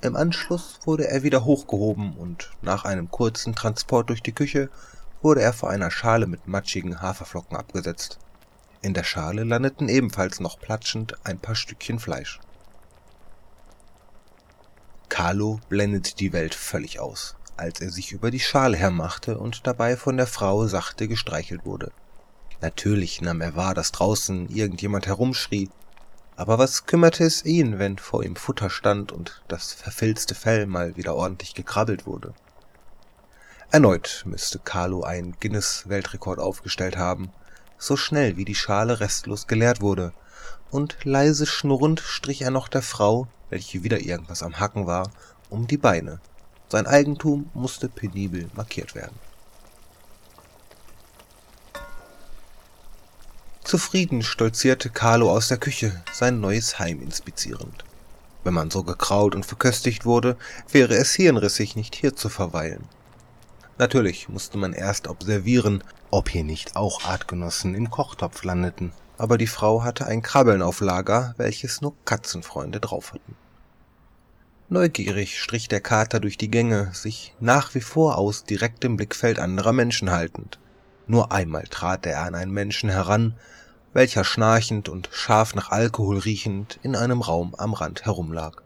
Im 0.01 0.15
Anschluss 0.15 0.79
wurde 0.85 1.07
er 1.07 1.23
wieder 1.23 1.45
hochgehoben 1.45 2.15
und 2.17 2.51
nach 2.61 2.85
einem 2.85 3.11
kurzen 3.11 3.55
Transport 3.55 4.09
durch 4.09 4.23
die 4.23 4.31
Küche 4.31 4.69
wurde 5.21 5.41
er 5.41 5.53
vor 5.53 5.69
einer 5.69 5.91
Schale 5.91 6.25
mit 6.25 6.47
matschigen 6.47 7.01
Haferflocken 7.01 7.55
abgesetzt. 7.55 8.17
In 8.81 8.95
der 8.95 9.03
Schale 9.03 9.43
landeten 9.43 9.89
ebenfalls 9.89 10.39
noch 10.39 10.59
platschend 10.59 11.15
ein 11.23 11.37
paar 11.37 11.55
Stückchen 11.55 11.99
Fleisch. 11.99 12.39
Carlo 15.07 15.59
blendet 15.69 16.19
die 16.19 16.33
Welt 16.33 16.55
völlig 16.55 16.99
aus, 16.99 17.35
als 17.57 17.79
er 17.81 17.91
sich 17.91 18.11
über 18.11 18.31
die 18.31 18.39
Schale 18.39 18.77
hermachte 18.77 19.37
und 19.37 19.67
dabei 19.67 19.97
von 19.97 20.17
der 20.17 20.25
Frau 20.25 20.65
sachte 20.65 21.07
gestreichelt 21.07 21.63
wurde. 21.63 21.91
Natürlich 22.61 23.21
nahm 23.21 23.41
er 23.41 23.55
wahr, 23.55 23.75
dass 23.75 23.91
draußen 23.91 24.49
irgendjemand 24.49 25.05
herumschrie, 25.05 25.69
aber 26.41 26.57
was 26.57 26.87
kümmerte 26.87 27.23
es 27.23 27.45
ihn, 27.45 27.77
wenn 27.77 27.99
vor 27.99 28.23
ihm 28.23 28.35
Futter 28.35 28.71
stand 28.71 29.11
und 29.11 29.43
das 29.47 29.73
verfilzte 29.73 30.33
Fell 30.33 30.65
mal 30.65 30.97
wieder 30.97 31.13
ordentlich 31.13 31.53
gekrabbelt 31.53 32.07
wurde? 32.07 32.33
Erneut 33.69 34.23
müsste 34.25 34.57
Carlo 34.57 35.03
einen 35.03 35.35
Guinness-Weltrekord 35.39 36.39
aufgestellt 36.39 36.97
haben, 36.97 37.31
so 37.77 37.95
schnell 37.95 38.37
wie 38.37 38.45
die 38.45 38.55
Schale 38.55 38.99
restlos 38.99 39.45
geleert 39.45 39.81
wurde, 39.81 40.13
und 40.71 40.97
leise 41.03 41.45
schnurrend 41.45 41.99
strich 41.99 42.41
er 42.41 42.49
noch 42.49 42.69
der 42.69 42.81
Frau, 42.81 43.27
welche 43.51 43.83
wieder 43.83 43.99
irgendwas 43.99 44.41
am 44.41 44.59
Hacken 44.59 44.87
war, 44.87 45.11
um 45.51 45.67
die 45.67 45.77
Beine. 45.77 46.21
Sein 46.69 46.87
Eigentum 46.87 47.51
musste 47.53 47.87
penibel 47.87 48.49
markiert 48.55 48.95
werden. 48.95 49.19
Zufrieden 53.63 54.23
stolzierte 54.23 54.89
Carlo 54.89 55.31
aus 55.31 55.47
der 55.47 55.57
Küche, 55.57 56.01
sein 56.11 56.39
neues 56.39 56.79
Heim 56.79 57.01
inspizierend. 57.01 57.85
Wenn 58.43 58.55
man 58.55 58.71
so 58.71 58.83
gekrault 58.83 59.35
und 59.35 59.45
verköstigt 59.45 60.03
wurde, 60.03 60.35
wäre 60.71 60.95
es 60.95 61.13
hirnrissig, 61.13 61.75
nicht 61.75 61.95
hier 61.95 62.15
zu 62.15 62.27
verweilen. 62.27 62.83
Natürlich 63.77 64.29
musste 64.29 64.57
man 64.57 64.73
erst 64.73 65.07
observieren, 65.07 65.83
ob 66.09 66.29
hier 66.29 66.43
nicht 66.43 66.75
auch 66.75 67.05
Artgenossen 67.05 67.75
im 67.75 67.91
Kochtopf 67.91 68.43
landeten, 68.43 68.93
aber 69.17 69.37
die 69.37 69.47
Frau 69.47 69.83
hatte 69.83 70.07
ein 70.07 70.23
Krabbeln 70.23 70.63
auf 70.63 70.81
Lager, 70.81 71.35
welches 71.37 71.81
nur 71.81 71.93
Katzenfreunde 72.03 72.79
drauf 72.79 73.13
hatten. 73.13 73.35
Neugierig 74.69 75.39
strich 75.39 75.67
der 75.67 75.81
Kater 75.81 76.19
durch 76.19 76.37
die 76.37 76.49
Gänge, 76.49 76.91
sich 76.93 77.35
nach 77.39 77.75
wie 77.75 77.81
vor 77.81 78.17
aus 78.17 78.43
direktem 78.43 78.97
Blickfeld 78.97 79.37
anderer 79.37 79.73
Menschen 79.73 80.11
haltend. 80.11 80.59
Nur 81.07 81.31
einmal 81.31 81.63
trat 81.63 82.05
er 82.05 82.21
an 82.21 82.35
einen 82.35 82.51
Menschen 82.51 82.89
heran, 82.89 83.35
welcher 83.93 84.23
schnarchend 84.23 84.89
und 84.89 85.09
scharf 85.11 85.55
nach 85.55 85.71
Alkohol 85.71 86.19
riechend 86.19 86.79
in 86.83 86.95
einem 86.95 87.21
Raum 87.21 87.55
am 87.55 87.73
Rand 87.73 88.05
herumlag. 88.05 88.61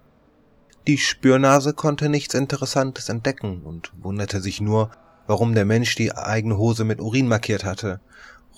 Die 0.87 0.99
Spürnase 0.99 1.73
konnte 1.73 2.09
nichts 2.09 2.35
Interessantes 2.35 3.09
entdecken 3.09 3.63
und 3.63 3.91
wunderte 4.01 4.39
sich 4.39 4.61
nur, 4.61 4.91
warum 5.25 5.55
der 5.55 5.65
Mensch 5.65 5.95
die 5.95 6.15
eigene 6.15 6.57
Hose 6.57 6.83
mit 6.83 7.01
Urin 7.01 7.27
markiert 7.27 7.63
hatte, 7.63 7.99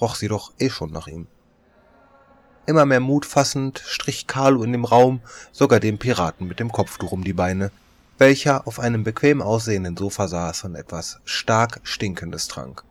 roch 0.02 0.16
sie 0.16 0.28
doch 0.28 0.52
eh 0.60 0.70
schon 0.70 0.92
nach 0.92 1.08
ihm. 1.08 1.28
Immer 2.66 2.86
mehr 2.86 3.00
Mut 3.00 3.26
fassend 3.26 3.82
strich 3.86 4.28
Carlo 4.28 4.62
in 4.64 4.74
dem 4.74 4.84
Raum 4.84 5.22
sogar 5.54 5.80
dem 5.80 6.00
Piraten 6.00 6.50
mit 6.50 6.60
dem 6.60 6.70
Kopftuch 6.70 7.14
um 7.14 7.24
die 7.24 7.32
Beine, 7.32 7.72
welcher 8.18 8.68
auf 8.68 8.82
einem 8.82 9.06
bequem 9.06 9.42
aussehenden 9.42 9.96
Sofa 9.96 10.28
saß 10.28 10.66
und 10.66 10.76
etwas 10.76 11.22
stark 11.24 11.80
Stinkendes 11.84 12.50
trank. 12.50 12.84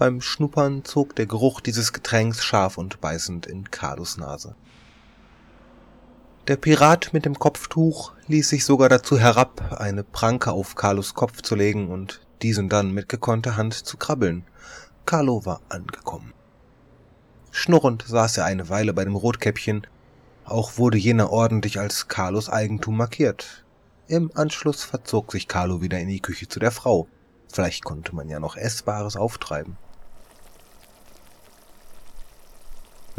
Beim 0.00 0.22
Schnuppern 0.22 0.82
zog 0.86 1.14
der 1.14 1.26
Geruch 1.26 1.60
dieses 1.60 1.92
Getränks 1.92 2.42
scharf 2.42 2.78
und 2.78 3.02
beißend 3.02 3.44
in 3.44 3.70
Carlos 3.70 4.16
Nase. 4.16 4.54
Der 6.48 6.56
Pirat 6.56 7.12
mit 7.12 7.26
dem 7.26 7.38
Kopftuch 7.38 8.14
ließ 8.26 8.48
sich 8.48 8.64
sogar 8.64 8.88
dazu 8.88 9.18
herab, 9.18 9.76
eine 9.78 10.02
Pranke 10.02 10.52
auf 10.52 10.74
Carlos 10.74 11.12
Kopf 11.12 11.42
zu 11.42 11.54
legen 11.54 11.90
und 11.90 12.22
diesen 12.40 12.70
dann 12.70 12.92
mit 12.92 13.10
gekonnter 13.10 13.58
Hand 13.58 13.74
zu 13.74 13.98
krabbeln. 13.98 14.46
Carlo 15.04 15.44
war 15.44 15.60
angekommen. 15.68 16.32
Schnurrend 17.50 18.02
saß 18.08 18.38
er 18.38 18.46
eine 18.46 18.70
Weile 18.70 18.94
bei 18.94 19.04
dem 19.04 19.16
Rotkäppchen, 19.16 19.86
auch 20.46 20.78
wurde 20.78 20.96
jener 20.96 21.30
ordentlich 21.30 21.78
als 21.78 22.08
Carlos 22.08 22.48
Eigentum 22.48 22.96
markiert. 22.96 23.66
Im 24.08 24.30
Anschluss 24.34 24.82
verzog 24.82 25.30
sich 25.30 25.46
Carlo 25.46 25.82
wieder 25.82 25.98
in 25.98 26.08
die 26.08 26.20
Küche 26.20 26.48
zu 26.48 26.58
der 26.58 26.70
Frau. 26.70 27.06
Vielleicht 27.52 27.84
konnte 27.84 28.14
man 28.14 28.30
ja 28.30 28.40
noch 28.40 28.56
Essbares 28.56 29.16
auftreiben. 29.16 29.76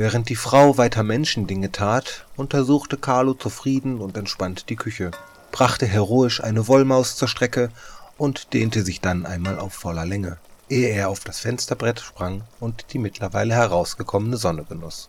Während 0.02 0.30
die 0.30 0.36
Frau 0.36 0.80
weiter 0.80 1.04
Menschendinge 1.04 1.72
tat, 1.72 2.26
untersuchte 2.36 2.98
Carlo 2.98 3.36
zufrieden 3.36 4.02
und 4.02 4.18
entspannt 4.18 4.68
die 4.70 4.76
Küche, 4.76 5.12
brachte 5.52 5.86
heroisch 5.86 6.42
eine 6.44 6.68
Wollmaus 6.68 7.16
zur 7.16 7.28
Strecke 7.28 7.70
und 8.18 8.52
dehnte 8.54 8.82
sich 8.82 9.00
dann 9.00 9.28
einmal 9.28 9.60
auf 9.60 9.76
voller 9.76 10.08
Länge, 10.08 10.40
ehe 10.70 10.90
er 10.90 11.10
auf 11.10 11.20
das 11.20 11.42
Fensterbrett 11.42 12.00
sprang 12.00 12.42
und 12.60 12.94
die 12.94 12.98
mittlerweile 12.98 13.54
herausgekommene 13.54 14.38
Sonne 14.38 14.64
genoss. 14.64 15.08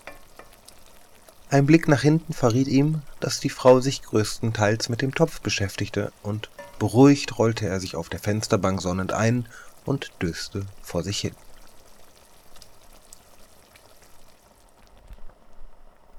Ein 1.48 1.64
Blick 1.64 1.88
nach 1.88 2.02
hinten 2.02 2.34
verriet 2.34 2.68
ihm, 2.68 3.00
dass 3.18 3.40
die 3.40 3.48
Frau 3.48 3.80
sich 3.80 4.02
größtenteils 4.02 4.90
mit 4.90 5.00
dem 5.00 5.14
Topf 5.14 5.40
beschäftigte, 5.40 6.12
und 6.22 6.50
beruhigt 6.78 7.38
rollte 7.38 7.66
er 7.66 7.80
sich 7.80 7.96
auf 7.96 8.10
der 8.10 8.20
Fensterbank 8.20 8.82
sonnend 8.82 9.14
ein 9.14 9.46
und 9.86 10.12
döste 10.20 10.66
vor 10.82 11.02
sich 11.02 11.18
hin. 11.18 11.34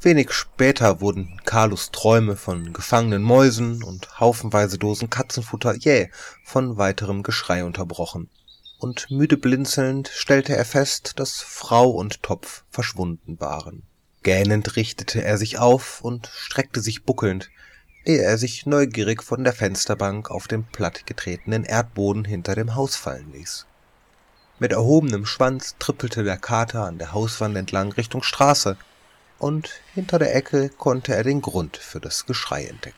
Wenig 0.04 0.34
später 0.34 1.00
wurden 1.00 1.40
Carlos 1.46 1.90
Träume 1.92 2.36
von 2.36 2.74
gefangenen 2.74 3.24
Mäusen 3.24 3.84
und 3.84 4.20
haufenweise 4.20 4.78
Dosen 4.78 5.10
Katzenfutter 5.10 5.76
jäh 5.76 6.10
von 6.44 6.78
weiterem 6.78 7.24
Geschrei 7.24 7.64
unterbrochen. 7.64 8.30
Und 8.80 9.10
müde 9.10 9.38
blinzelnd 9.38 10.10
stellte 10.10 10.58
er 10.58 10.66
fest, 10.66 11.14
dass 11.20 11.40
Frau 11.40 11.90
und 11.90 12.22
Topf 12.22 12.66
verschwunden 12.70 13.40
waren. 13.40 13.84
Gähnend 14.24 14.76
richtete 14.76 15.24
er 15.24 15.38
sich 15.38 15.58
auf 15.58 16.02
und 16.02 16.30
streckte 16.36 16.82
sich 16.82 17.06
buckelnd, 17.06 17.50
ehe 18.04 18.22
er 18.22 18.38
sich 18.38 18.66
neugierig 18.66 19.24
von 19.24 19.46
der 19.46 19.54
Fensterbank 19.54 20.30
auf 20.30 20.50
den 20.50 20.66
plattgetretenen 20.66 21.64
Erdboden 21.64 22.26
hinter 22.26 22.56
dem 22.56 22.76
Haus 22.76 22.98
fallen 22.98 23.32
ließ. 23.32 23.68
Mit 24.60 24.74
erhobenem 24.74 25.26
Schwanz 25.26 25.76
trippelte 25.80 26.26
der 26.26 26.38
Kater 26.38 26.84
an 26.84 26.98
der 26.98 27.14
Hauswand 27.14 27.56
entlang 27.56 27.94
Richtung 27.94 28.22
Straße, 28.22 28.76
und 29.44 29.72
hinter 29.94 30.20
der 30.20 30.34
Ecke 30.34 30.70
konnte 30.70 31.14
er 31.14 31.24
den 31.24 31.42
Grund 31.42 31.76
für 31.76 32.00
das 32.00 32.26
Geschrei 32.26 32.64
entdecken. 32.64 32.96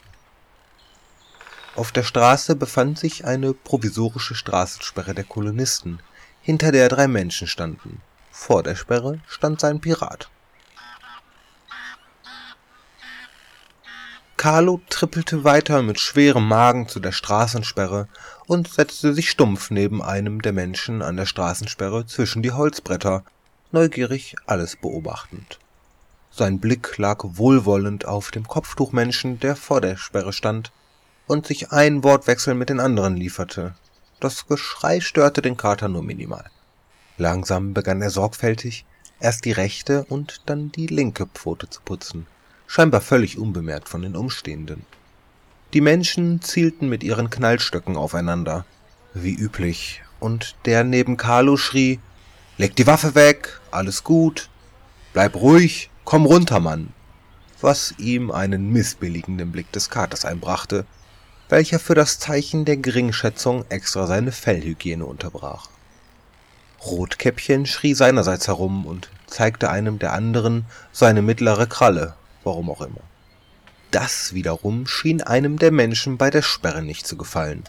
Auf 1.76 1.92
der 1.92 2.04
Straße 2.04 2.56
befand 2.56 3.00
sich 3.00 3.26
eine 3.26 3.56
provisorische 3.56 4.36
Straßensperre 4.36 5.16
der 5.16 5.24
Kolonisten, 5.24 6.00
hinter 6.44 6.72
der 6.72 6.88
drei 6.88 7.08
Menschen 7.08 7.48
standen. 7.48 8.00
Vor 8.32 8.62
der 8.62 8.76
Sperre 8.76 9.20
stand 9.28 9.60
sein 9.60 9.82
Pirat. 9.82 10.30
Carlo 14.38 14.82
trippelte 14.92 15.44
weiter 15.44 15.82
mit 15.82 16.00
schwerem 16.00 16.48
Magen 16.48 16.88
zu 16.88 17.00
der 17.00 17.12
Straßensperre 17.12 18.08
und 18.46 18.72
setzte 18.72 19.16
sich 19.16 19.32
stumpf 19.32 19.72
neben 19.72 20.04
einem 20.04 20.44
der 20.44 20.54
Menschen 20.54 21.02
an 21.02 21.18
der 21.18 21.26
Straßensperre 21.26 22.06
zwischen 22.06 22.44
die 22.44 22.52
Holzbretter, 22.52 23.24
neugierig 23.72 24.36
alles 24.46 24.76
beobachtend. 24.76 25.58
Sein 26.38 26.60
Blick 26.60 26.98
lag 26.98 27.24
wohlwollend 27.24 28.04
auf 28.04 28.30
dem 28.30 28.46
Kopftuchmenschen, 28.46 29.40
der 29.40 29.56
vor 29.56 29.80
der 29.80 29.96
Sperre 29.96 30.34
stand 30.34 30.74
und 31.28 31.48
sich 31.48 31.72
ein 31.72 32.04
Wortwechsel 32.04 32.56
mit 32.56 32.68
den 32.68 32.82
anderen 32.82 33.16
lieferte. 33.16 33.74
Das 34.20 34.46
Geschrei 34.46 35.00
störte 35.00 35.42
den 35.42 35.56
Kater 35.56 35.88
nur 35.88 36.04
minimal. 36.04 36.44
Langsam 37.18 37.74
begann 37.74 38.02
er 38.02 38.10
sorgfältig, 38.10 38.84
erst 39.22 39.46
die 39.46 39.54
rechte 39.54 40.04
und 40.10 40.42
dann 40.46 40.74
die 40.74 40.88
linke 40.88 41.26
Pfote 41.26 41.70
zu 41.70 41.80
putzen, 41.86 42.28
scheinbar 42.68 43.00
völlig 43.00 43.38
unbemerkt 43.38 43.88
von 43.88 44.02
den 44.02 44.18
Umstehenden. 44.18 44.86
Die 45.72 45.80
Menschen 45.80 46.42
zielten 46.42 46.90
mit 46.90 47.02
ihren 47.02 47.30
Knallstöcken 47.30 47.96
aufeinander, 47.96 48.66
wie 49.14 49.36
üblich, 49.36 50.04
und 50.20 50.58
der 50.66 50.84
neben 50.84 51.16
Carlo 51.16 51.56
schrie, 51.56 52.02
Leg 52.58 52.76
die 52.76 52.88
Waffe 52.88 53.16
weg, 53.16 53.62
alles 53.72 54.04
gut, 54.04 54.50
bleib 55.14 55.36
ruhig, 55.36 55.90
komm 56.06 56.26
runter, 56.26 56.60
Mann, 56.60 56.94
was 57.62 57.96
ihm 57.98 58.32
einen 58.32 58.72
missbilligenden 58.72 59.52
Blick 59.52 59.72
des 59.72 59.90
Katers 59.90 60.24
einbrachte, 60.24 60.86
welcher 61.50 61.80
für 61.80 61.96
das 61.96 62.20
Zeichen 62.20 62.66
der 62.66 62.78
Geringschätzung 62.78 63.66
extra 63.70 64.08
seine 64.08 64.32
Fellhygiene 64.32 65.06
unterbrach. 65.06 65.70
Rotkäppchen 66.86 67.66
schrie 67.66 67.96
seinerseits 67.96 68.48
herum 68.48 68.86
und 68.86 69.10
zeigte 69.28 69.70
einem 69.70 69.98
der 70.00 70.14
anderen 70.14 70.66
seine 70.92 71.22
mittlere 71.22 71.68
Kralle, 71.68 72.16
warum 72.44 72.70
auch 72.70 72.82
immer. 72.82 73.02
Das 73.92 74.34
wiederum 74.34 74.88
schien 74.88 75.22
einem 75.22 75.58
der 75.58 75.72
Menschen 75.72 76.18
bei 76.18 76.30
der 76.30 76.42
Sperre 76.42 76.84
nicht 76.84 77.08
zu 77.08 77.18
gefallen. 77.18 77.64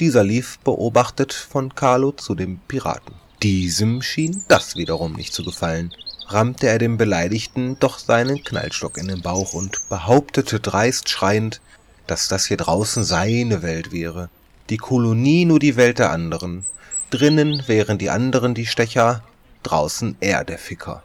Dieser 0.00 0.24
lief 0.24 0.58
beobachtet 0.60 1.32
von 1.32 1.74
Carlo 1.74 2.12
zu 2.12 2.34
dem 2.34 2.58
Piraten. 2.68 3.14
Diesem 3.42 4.02
schien 4.02 4.44
das 4.48 4.76
wiederum 4.76 5.12
nicht 5.12 5.32
zu 5.32 5.44
gefallen, 5.44 5.92
rammte 6.28 6.68
er 6.68 6.78
dem 6.78 6.96
Beleidigten 6.96 7.78
doch 7.78 7.98
seinen 7.98 8.44
Knallstock 8.44 8.98
in 8.98 9.08
den 9.08 9.22
Bauch 9.22 9.54
und 9.54 9.88
behauptete 9.88 10.60
dreist 10.60 11.08
schreiend, 11.08 11.60
dass 12.06 12.28
das 12.28 12.46
hier 12.46 12.56
draußen 12.56 13.04
seine 13.04 13.62
Welt 13.62 13.92
wäre, 13.92 14.28
die 14.70 14.76
Kolonie 14.76 15.44
nur 15.44 15.58
die 15.58 15.76
Welt 15.76 15.98
der 15.98 16.10
anderen, 16.10 16.66
drinnen 17.10 17.62
wären 17.66 17.98
die 17.98 18.10
anderen 18.10 18.54
die 18.54 18.66
Stecher, 18.66 19.22
draußen 19.62 20.16
er 20.20 20.44
der 20.44 20.58
Ficker. 20.58 21.02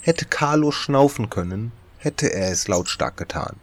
Hätte 0.00 0.24
Carlo 0.24 0.70
schnaufen 0.70 1.30
können, 1.30 1.72
hätte 1.98 2.32
er 2.32 2.50
es 2.50 2.68
lautstark 2.68 3.16
getan. 3.16 3.56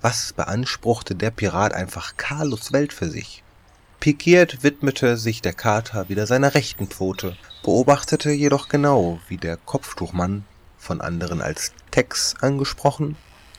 Was 0.00 0.32
beanspruchte 0.32 1.16
der 1.16 1.30
Pirat 1.30 1.74
einfach 1.74 2.16
Carlos 2.16 2.72
Welt 2.72 2.92
für 2.92 3.08
sich? 3.08 3.42
Pikiert 4.00 4.62
widmete 4.62 5.16
sich 5.16 5.42
der 5.42 5.54
Kater 5.54 6.08
wieder 6.08 6.26
seiner 6.26 6.54
rechten 6.54 6.86
Pfote, 6.86 7.36
beobachtete 7.62 8.30
jedoch 8.30 8.68
genau, 8.68 9.18
wie 9.28 9.36
der 9.36 9.56
Kopftuchmann, 9.56 10.44
von 10.78 11.00
anderen 11.00 11.42
als 11.42 11.72
Tex 11.90 12.34
angesprochen, 12.40 13.16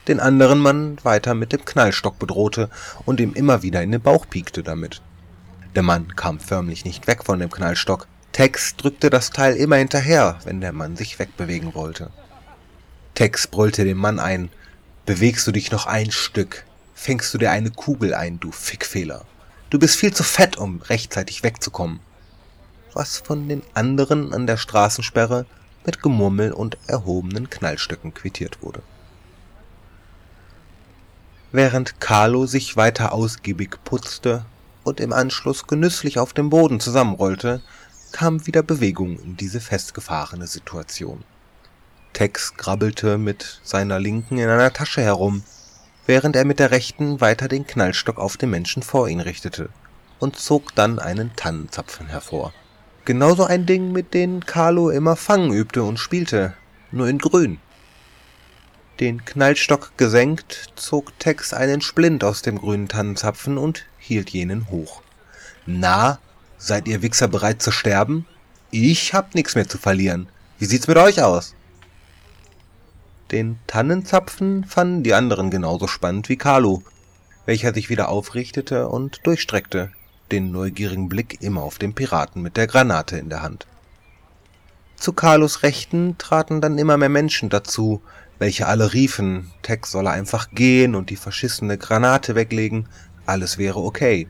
den 0.08 0.20
anderen 0.20 0.60
Mann 0.60 0.98
weiter 1.03 1.36
mit 1.36 1.53
dem 1.53 1.65
Knallstock 1.65 2.18
bedrohte 2.18 2.70
und 3.06 3.20
ihm 3.20 3.34
immer 3.34 3.62
wieder 3.62 3.84
in 3.84 3.91
den 3.91 4.01
Bauch 4.01 4.25
piekte 4.27 4.63
damit. 4.63 5.01
Der 5.75 5.84
Mann 5.84 6.15
kam 6.15 6.39
förmlich 6.39 6.86
nicht 6.86 7.06
weg 7.08 7.24
von 7.24 7.39
dem 7.39 7.51
Knallstock. 7.51 8.08
Tex 8.32 8.75
drückte 8.75 9.10
das 9.10 9.29
Teil 9.29 9.56
immer 9.56 9.75
hinterher, 9.75 10.39
wenn 10.46 10.62
der 10.62 10.72
Mann 10.72 10.96
sich 10.96 11.20
wegbewegen 11.20 11.75
wollte. 11.75 12.10
Tex 13.13 13.47
brüllte 13.47 13.84
dem 13.84 13.97
Mann 13.97 14.19
ein, 14.19 14.50
bewegst 15.06 15.45
du 15.45 15.52
dich 15.52 15.71
noch 15.71 15.86
ein 15.86 16.12
Stück, 16.12 16.65
fängst 16.95 17.34
du 17.34 17.38
dir 17.38 17.52
eine 17.52 17.69
Kugel 17.69 18.13
ein, 18.13 18.39
du 18.39 18.52
Fickfehler. 18.52 19.26
Du 19.69 19.78
bist 19.78 19.97
viel 19.97 20.13
zu 20.13 20.24
fett, 20.24 20.58
um 20.58 20.82
rechtzeitig 20.82 21.43
wegzukommen. 21.43 22.00
Was 22.93 23.17
von 23.17 23.47
den 23.47 23.62
anderen 23.73 24.34
an 24.34 24.47
der 24.47 24.58
Straßensperre 24.58 25.45
mit 25.86 26.02
Gemurmel 26.02 26.52
und 26.52 26.78
erhobenen 26.88 27.49
Knallstöcken 27.49 28.13
quittiert 28.13 28.62
wurde. 28.62 28.82
Während 31.52 31.99
Carlo 31.99 32.45
sich 32.45 32.78
weiter 32.78 33.12
ausgiebig 33.12 33.78
putzte 33.84 34.45
und 34.84 34.99
im 34.99 35.13
Anschluss 35.13 35.65
genüsslich 35.65 36.19
auf 36.19 36.34
dem 36.34 36.49
Boden 36.49 36.80
zusammenrollte, 36.80 37.62
kam 38.12 38.45
wieder 38.45 38.62
Bewegung 38.62 39.19
in 39.19 39.36
diese 39.36 39.60
festgefahrene 39.60 40.47
Situation. 40.47 41.23
Tex 42.13 42.56
grabbelte 42.56 43.17
mit 43.17 43.62
seiner 43.63 43.99
Linken 43.99 44.38
in 44.38 44.49
einer 44.49 44.73
Tasche 44.73 45.02
herum, 45.02 45.43
während 46.06 46.36
er 46.36 46.45
mit 46.45 46.60
der 46.60 46.71
rechten 46.71 47.21
weiter 47.21 47.47
den 47.47 47.65
Knallstock 47.65 48.17
auf 48.17 48.38
den 48.38 48.49
Menschen 48.49 48.84
vor 48.84 49.10
ihn 49.10 49.19
richtete 49.19 49.69
und 50.19 50.36
zog 50.36 50.75
dann 50.75 50.99
einen 50.99 51.36
Tannenzapfen 51.36 52.08
hervor. 52.08 52.54
Genauso 53.10 53.43
ein 53.43 53.65
Ding, 53.65 53.91
mit 53.91 54.13
dem 54.13 54.45
Carlo 54.45 54.91
immer 54.91 55.15
Fangen 55.15 55.52
übte 55.52 55.82
und 55.82 55.98
spielte, 55.98 56.54
nur 56.91 57.08
in 57.08 57.17
grün. 57.17 57.58
Den 59.00 59.26
Knallstock 59.26 59.98
gesenkt, 59.98 60.69
zog 60.76 61.17
Tex 61.17 61.52
einen 61.52 61.82
Splint 61.82 62.24
aus 62.24 62.43
dem 62.43 62.60
grünen 62.60 62.88
Tannenzapfen 62.88 63.58
und 63.58 63.88
hielt 63.98 64.30
jenen 64.30 64.69
hoch. 64.69 65.02
Na, 65.65 66.19
seid 66.60 66.88
ihr 66.88 67.02
Wichser 67.02 67.28
bereit 67.28 67.63
zu 67.63 67.72
sterben? 67.72 68.28
Ich 68.69 69.15
hab 69.15 69.34
nix 69.34 69.56
mehr 69.56 69.67
zu 69.67 69.80
verlieren. 69.80 70.30
Wie 70.60 70.65
sieht's 70.65 70.88
mit 70.88 70.98
euch 70.98 71.24
aus? 71.24 71.56
Den 73.32 73.58
Tannenzapfen 73.65 74.65
fanden 74.65 75.02
die 75.02 75.15
anderen 75.15 75.50
genauso 75.50 75.88
spannend 75.88 76.30
wie 76.30 76.38
Carlo, 76.38 76.84
welcher 77.48 77.74
sich 77.74 77.89
wieder 77.89 78.10
aufrichtete 78.10 78.88
und 78.88 79.26
durchstreckte, 79.26 79.89
den 80.32 80.52
neugierigen 80.52 81.10
Blick 81.10 81.42
immer 81.42 81.63
auf 81.63 81.78
den 81.78 81.94
Piraten 81.94 82.42
mit 82.42 82.58
der 82.58 82.68
Granate 82.68 83.18
in 83.18 83.30
der 83.30 83.42
Hand. 83.42 83.68
Zu 84.96 85.13
Carlos 85.13 85.63
Rechten 85.63 86.18
traten 86.18 86.62
dann 86.62 86.78
immer 86.78 86.98
mehr 86.98 87.10
Menschen 87.10 87.50
dazu, 87.50 88.02
welche 88.38 88.68
alle 88.68 88.94
riefen, 88.94 89.52
Tex 89.62 89.92
solle 89.92 90.10
einfach 90.10 90.50
gehen 90.52 90.96
und 90.96 91.10
die 91.10 91.15
verschissene 91.15 91.78
Granate 91.78 92.36
weglegen, 92.36 92.88
alles 93.26 93.58
wäre 93.58 93.80
okay. 93.80 94.28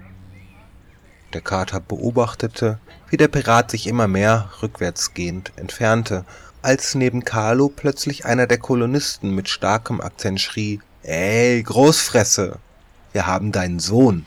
Der 1.33 1.41
Kater 1.41 1.79
beobachtete, 1.79 2.79
wie 3.09 3.17
der 3.17 3.27
Pirat 3.27 3.71
sich 3.71 3.87
immer 3.87 4.07
mehr 4.07 4.49
rückwärtsgehend 4.61 5.53
entfernte 5.55 6.25
als 6.61 6.95
neben 6.95 7.23
Carlo 7.23 7.69
plötzlich 7.69 8.25
einer 8.25 8.47
der 8.47 8.57
Kolonisten 8.57 9.33
mit 9.33 9.47
starkem 9.47 10.01
Akzent 10.01 10.41
schrie, 10.41 10.81
Ey, 11.03 11.63
Großfresse, 11.63 12.57
wir 13.13 13.25
haben 13.25 13.51
deinen 13.51 13.79
Sohn. 13.79 14.25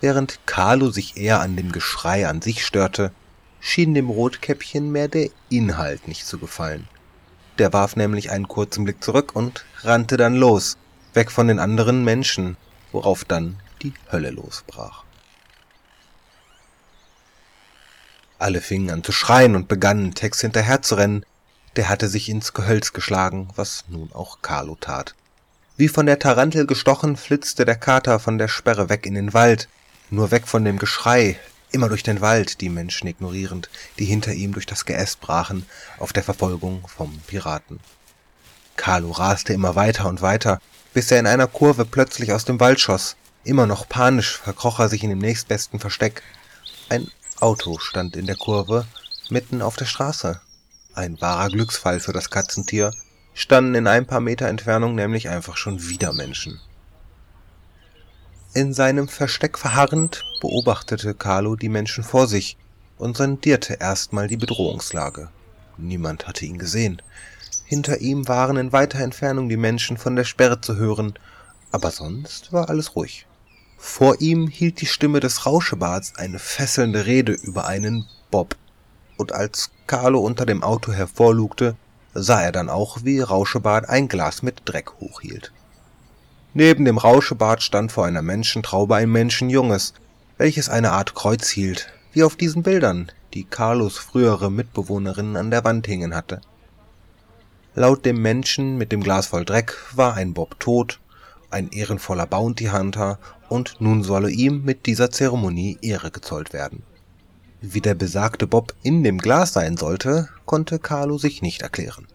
Während 0.00 0.40
Carlo 0.46 0.90
sich 0.90 1.16
eher 1.16 1.40
an 1.40 1.56
dem 1.56 1.72
Geschrei 1.72 2.28
an 2.28 2.42
sich 2.42 2.64
störte, 2.64 3.12
schien 3.60 3.94
dem 3.94 4.10
Rotkäppchen 4.10 4.92
mehr 4.92 5.08
der 5.08 5.30
Inhalt 5.48 6.06
nicht 6.06 6.26
zu 6.26 6.38
gefallen. 6.38 6.86
Der 7.58 7.72
warf 7.72 7.96
nämlich 7.96 8.30
einen 8.30 8.48
kurzen 8.48 8.84
Blick 8.84 9.02
zurück 9.02 9.34
und 9.34 9.64
rannte 9.82 10.16
dann 10.16 10.36
los, 10.36 10.76
weg 11.14 11.30
von 11.30 11.48
den 11.48 11.58
anderen 11.58 12.04
Menschen, 12.04 12.56
worauf 12.92 13.24
dann 13.24 13.58
die 13.82 13.94
Hölle 14.12 14.30
losbrach. 14.30 15.04
Alle 18.38 18.60
fingen 18.60 18.90
an 18.90 19.02
zu 19.02 19.12
schreien 19.12 19.56
und 19.56 19.66
begannen, 19.66 20.14
Tex 20.14 20.42
hinterherzurennen. 20.42 21.24
Der 21.76 21.88
hatte 21.88 22.08
sich 22.08 22.28
ins 22.28 22.52
Gehölz 22.52 22.92
geschlagen, 22.92 23.48
was 23.56 23.84
nun 23.88 24.10
auch 24.12 24.42
Carlo 24.42 24.76
tat. 24.78 25.14
Wie 25.78 25.88
von 25.88 26.06
der 26.06 26.18
Tarantel 26.18 26.66
gestochen, 26.66 27.16
flitzte 27.16 27.64
der 27.64 27.76
Kater 27.76 28.18
von 28.18 28.36
der 28.36 28.48
Sperre 28.48 28.88
weg 28.90 29.06
in 29.06 29.14
den 29.14 29.32
Wald, 29.32 29.68
nur 30.10 30.30
weg 30.30 30.46
von 30.46 30.64
dem 30.64 30.78
Geschrei, 30.78 31.38
immer 31.70 31.88
durch 31.88 32.02
den 32.02 32.20
Wald, 32.20 32.60
die 32.60 32.68
Menschen 32.68 33.06
ignorierend, 33.06 33.68
die 33.98 34.04
hinter 34.04 34.32
ihm 34.32 34.52
durch 34.52 34.66
das 34.66 34.84
Geäst 34.84 35.20
brachen, 35.20 35.66
auf 35.98 36.12
der 36.12 36.22
Verfolgung 36.22 36.86
vom 36.88 37.18
Piraten. 37.26 37.80
Carlo 38.76 39.10
raste 39.10 39.52
immer 39.52 39.74
weiter 39.74 40.08
und 40.08 40.22
weiter, 40.22 40.60
bis 40.94 41.10
er 41.10 41.18
in 41.18 41.26
einer 41.26 41.46
Kurve 41.46 41.84
plötzlich 41.84 42.32
aus 42.32 42.44
dem 42.44 42.60
Wald 42.60 42.80
schoss. 42.80 43.16
Immer 43.44 43.66
noch 43.66 43.88
panisch 43.88 44.38
verkroch 44.38 44.80
er 44.80 44.88
sich 44.88 45.02
in 45.02 45.10
dem 45.10 45.18
nächstbesten 45.18 45.78
Versteck. 45.80 46.22
Ein 46.88 47.08
Auto 47.40 47.78
stand 47.78 48.16
in 48.16 48.26
der 48.26 48.36
Kurve, 48.36 48.86
mitten 49.28 49.62
auf 49.62 49.76
der 49.76 49.84
Straße. 49.84 50.40
Ein 50.94 51.20
wahrer 51.20 51.48
Glücksfall 51.50 52.00
für 52.00 52.12
das 52.12 52.30
Katzentier, 52.30 52.92
standen 53.34 53.74
in 53.74 53.86
ein 53.86 54.06
paar 54.06 54.20
Meter 54.20 54.48
Entfernung 54.48 54.94
nämlich 54.94 55.28
einfach 55.28 55.56
schon 55.56 55.88
wieder 55.88 56.12
Menschen. 56.12 56.60
In 58.56 58.72
seinem 58.72 59.06
Versteck 59.06 59.58
verharrend 59.58 60.24
beobachtete 60.40 61.12
Carlo 61.12 61.56
die 61.56 61.68
Menschen 61.68 62.02
vor 62.02 62.26
sich 62.26 62.56
und 62.96 63.14
sondierte 63.14 63.74
erstmal 63.74 64.28
die 64.28 64.38
Bedrohungslage. 64.38 65.28
Niemand 65.76 66.26
hatte 66.26 66.46
ihn 66.46 66.56
gesehen. 66.56 67.02
Hinter 67.66 68.00
ihm 68.00 68.28
waren 68.28 68.56
in 68.56 68.72
weiter 68.72 69.00
Entfernung 69.00 69.50
die 69.50 69.58
Menschen 69.58 69.98
von 69.98 70.16
der 70.16 70.24
Sperre 70.24 70.58
zu 70.58 70.76
hören, 70.76 71.18
aber 71.70 71.90
sonst 71.90 72.50
war 72.50 72.70
alles 72.70 72.96
ruhig. 72.96 73.26
Vor 73.76 74.22
ihm 74.22 74.48
hielt 74.48 74.80
die 74.80 74.86
Stimme 74.86 75.20
des 75.20 75.44
Rauschebarts 75.44 76.14
eine 76.16 76.38
fesselnde 76.38 77.04
Rede 77.04 77.32
über 77.32 77.66
einen 77.66 78.06
Bob. 78.30 78.56
Und 79.18 79.32
als 79.32 79.70
Carlo 79.86 80.20
unter 80.20 80.46
dem 80.46 80.62
Auto 80.62 80.92
hervorlugte, 80.92 81.76
sah 82.14 82.40
er 82.40 82.52
dann 82.52 82.70
auch, 82.70 83.04
wie 83.04 83.20
Rauschebart 83.20 83.86
ein 83.90 84.08
Glas 84.08 84.42
mit 84.42 84.62
Dreck 84.64 84.92
hochhielt. 84.98 85.52
Neben 86.58 86.86
dem 86.86 86.96
Rauschebart 86.96 87.62
stand 87.62 87.92
vor 87.92 88.06
einer 88.06 88.22
Menschentraube 88.22 88.94
ein 88.94 89.10
Menschenjunges, 89.10 89.92
welches 90.38 90.70
eine 90.70 90.92
Art 90.92 91.14
Kreuz 91.14 91.50
hielt, 91.50 91.92
wie 92.14 92.22
auf 92.22 92.34
diesen 92.34 92.62
Bildern, 92.62 93.12
die 93.34 93.44
Carlos 93.44 93.98
frühere 93.98 94.50
Mitbewohnerin 94.50 95.36
an 95.36 95.50
der 95.50 95.64
Wand 95.64 95.86
hängen 95.86 96.14
hatte. 96.14 96.40
Laut 97.74 98.06
dem 98.06 98.22
Menschen 98.22 98.78
mit 98.78 98.90
dem 98.90 99.02
Glas 99.02 99.26
voll 99.26 99.44
Dreck 99.44 99.76
war 99.92 100.14
ein 100.14 100.32
Bob 100.32 100.58
tot, 100.58 100.98
ein 101.50 101.68
ehrenvoller 101.72 102.26
Bounty 102.26 102.68
Hunter, 102.72 103.18
und 103.50 103.78
nun 103.82 104.02
solle 104.02 104.30
ihm 104.30 104.64
mit 104.64 104.86
dieser 104.86 105.10
Zeremonie 105.10 105.76
Ehre 105.82 106.10
gezollt 106.10 106.54
werden. 106.54 106.84
Wie 107.60 107.82
der 107.82 107.94
besagte 107.94 108.46
Bob 108.46 108.72
in 108.82 109.04
dem 109.04 109.18
Glas 109.18 109.52
sein 109.52 109.76
sollte, 109.76 110.30
konnte 110.46 110.78
Carlo 110.78 111.18
sich 111.18 111.42
nicht 111.42 111.60
erklären. 111.60 112.06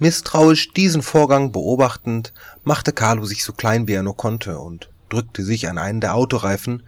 Misstrauisch 0.00 0.72
diesen 0.72 1.02
Vorgang 1.02 1.52
beobachtend, 1.52 2.32
machte 2.64 2.92
Carlo 2.92 3.24
sich 3.24 3.44
so 3.44 3.52
klein 3.52 3.86
wie 3.86 3.92
er 3.92 4.02
nur 4.02 4.16
konnte 4.16 4.58
und 4.58 4.90
drückte 5.08 5.44
sich 5.44 5.68
an 5.68 5.78
einen 5.78 6.00
der 6.00 6.16
Autoreifen, 6.16 6.82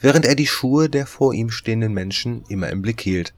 während 0.00 0.26
er 0.26 0.34
die 0.34 0.48
Schuhe 0.48 0.88
der 0.88 1.06
vor 1.06 1.34
ihm 1.34 1.50
stehenden 1.50 1.92
Menschen 1.92 2.44
immer 2.48 2.68
im 2.70 2.82
Blick 2.82 3.00
hielt. 3.00 3.32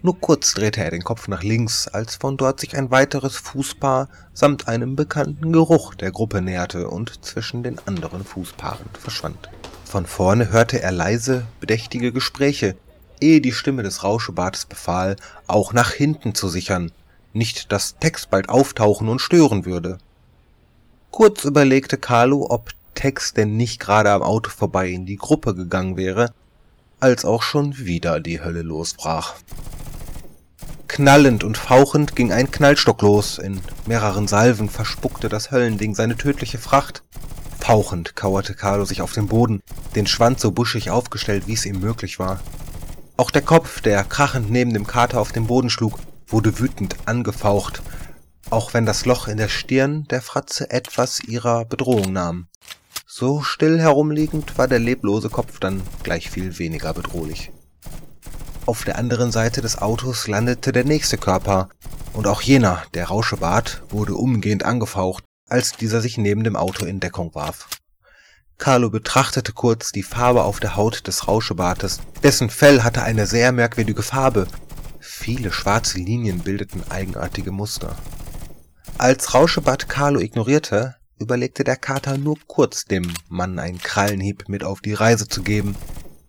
Nur 0.00 0.18
kurz 0.18 0.54
drehte 0.54 0.82
er 0.82 0.90
den 0.90 1.04
Kopf 1.04 1.28
nach 1.28 1.42
links, 1.42 1.86
als 1.86 2.16
von 2.16 2.36
dort 2.38 2.60
sich 2.60 2.76
ein 2.76 2.90
weiteres 2.90 3.36
Fußpaar 3.36 4.08
samt 4.32 4.66
einem 4.66 4.96
bekannten 4.96 5.52
Geruch 5.52 5.94
der 5.94 6.10
Gruppe 6.10 6.40
näherte 6.40 6.88
und 6.88 7.24
zwischen 7.24 7.62
den 7.62 7.78
anderen 7.86 8.24
Fußpaaren 8.24 8.86
verschwand. 8.98 9.50
Von 9.84 10.06
vorne 10.06 10.50
hörte 10.50 10.80
er 10.80 10.92
leise, 10.92 11.44
bedächtige 11.60 12.10
Gespräche, 12.10 12.74
ehe 13.20 13.42
die 13.42 13.52
Stimme 13.52 13.82
des 13.82 14.02
Rauschebartes 14.02 14.64
befahl, 14.64 15.16
auch 15.46 15.72
nach 15.72 15.92
hinten 15.92 16.34
zu 16.34 16.48
sichern, 16.48 16.90
nicht 17.34 17.72
dass 17.72 17.96
Tex 17.98 18.26
bald 18.26 18.48
auftauchen 18.48 19.08
und 19.08 19.20
stören 19.20 19.64
würde. 19.64 19.98
Kurz 21.10 21.44
überlegte 21.44 21.98
Carlo, 21.98 22.46
ob 22.48 22.70
Tex 22.94 23.34
denn 23.34 23.56
nicht 23.56 23.80
gerade 23.80 24.10
am 24.10 24.22
Auto 24.22 24.50
vorbei 24.50 24.88
in 24.88 25.06
die 25.06 25.16
Gruppe 25.16 25.54
gegangen 25.54 25.96
wäre, 25.96 26.32
als 27.00 27.24
auch 27.24 27.42
schon 27.42 27.76
wieder 27.78 28.20
die 28.20 28.40
Hölle 28.40 28.62
losbrach. 28.62 29.34
Knallend 30.88 31.42
und 31.42 31.56
fauchend 31.56 32.14
ging 32.14 32.32
ein 32.32 32.50
Knallstock 32.50 33.00
los, 33.02 33.38
in 33.38 33.60
mehreren 33.86 34.28
Salven 34.28 34.68
verspuckte 34.68 35.28
das 35.28 35.50
Höllending 35.50 35.94
seine 35.94 36.16
tödliche 36.16 36.58
Fracht. 36.58 37.02
Fauchend 37.60 38.14
kauerte 38.14 38.54
Carlo 38.54 38.84
sich 38.84 39.02
auf 39.02 39.12
den 39.12 39.26
Boden, 39.26 39.62
den 39.94 40.06
Schwanz 40.06 40.42
so 40.42 40.50
buschig 40.50 40.90
aufgestellt, 40.90 41.44
wie 41.46 41.54
es 41.54 41.64
ihm 41.64 41.80
möglich 41.80 42.18
war. 42.18 42.40
Auch 43.16 43.30
der 43.30 43.42
Kopf, 43.42 43.80
der 43.80 44.04
krachend 44.04 44.50
neben 44.50 44.74
dem 44.74 44.86
Kater 44.86 45.20
auf 45.20 45.32
den 45.32 45.46
Boden 45.46 45.70
schlug, 45.70 45.98
wurde 46.32 46.58
wütend 46.58 46.96
angefaucht, 47.06 47.82
auch 48.50 48.74
wenn 48.74 48.86
das 48.86 49.06
Loch 49.06 49.28
in 49.28 49.36
der 49.36 49.48
Stirn 49.48 50.04
der 50.08 50.22
Fratze 50.22 50.70
etwas 50.70 51.20
ihrer 51.20 51.64
Bedrohung 51.64 52.12
nahm. 52.12 52.48
So 53.06 53.42
still 53.42 53.78
herumliegend 53.78 54.56
war 54.58 54.68
der 54.68 54.78
leblose 54.78 55.28
Kopf 55.28 55.60
dann 55.60 55.82
gleich 56.02 56.30
viel 56.30 56.58
weniger 56.58 56.94
bedrohlich. 56.94 57.52
Auf 58.64 58.84
der 58.84 58.96
anderen 58.96 59.32
Seite 59.32 59.60
des 59.60 59.78
Autos 59.78 60.28
landete 60.28 60.72
der 60.72 60.84
nächste 60.84 61.18
Körper, 61.18 61.68
und 62.12 62.26
auch 62.26 62.42
jener, 62.42 62.82
der 62.94 63.06
Rauschebart, 63.06 63.82
wurde 63.90 64.14
umgehend 64.14 64.64
angefaucht, 64.64 65.24
als 65.48 65.72
dieser 65.72 66.00
sich 66.00 66.18
neben 66.18 66.44
dem 66.44 66.56
Auto 66.56 66.84
in 66.84 67.00
Deckung 67.00 67.34
warf. 67.34 67.68
Carlo 68.58 68.90
betrachtete 68.90 69.52
kurz 69.52 69.92
die 69.92 70.02
Farbe 70.02 70.44
auf 70.44 70.60
der 70.60 70.76
Haut 70.76 71.06
des 71.06 71.26
Rauschebartes. 71.26 72.00
Dessen 72.22 72.48
Fell 72.48 72.82
hatte 72.82 73.02
eine 73.02 73.26
sehr 73.26 73.50
merkwürdige 73.50 74.02
Farbe, 74.02 74.46
Viele 75.04 75.50
schwarze 75.50 75.98
Linien 75.98 76.38
bildeten 76.38 76.84
eigenartige 76.88 77.50
Muster. 77.50 77.96
Als 78.98 79.34
Rauschebart 79.34 79.88
Carlo 79.88 80.20
ignorierte, 80.20 80.94
überlegte 81.18 81.64
der 81.64 81.74
Kater 81.74 82.16
nur 82.16 82.36
kurz, 82.46 82.84
dem 82.84 83.12
Mann 83.28 83.58
einen 83.58 83.78
Krallenhieb 83.78 84.48
mit 84.48 84.62
auf 84.62 84.80
die 84.80 84.94
Reise 84.94 85.26
zu 85.26 85.42
geben, 85.42 85.74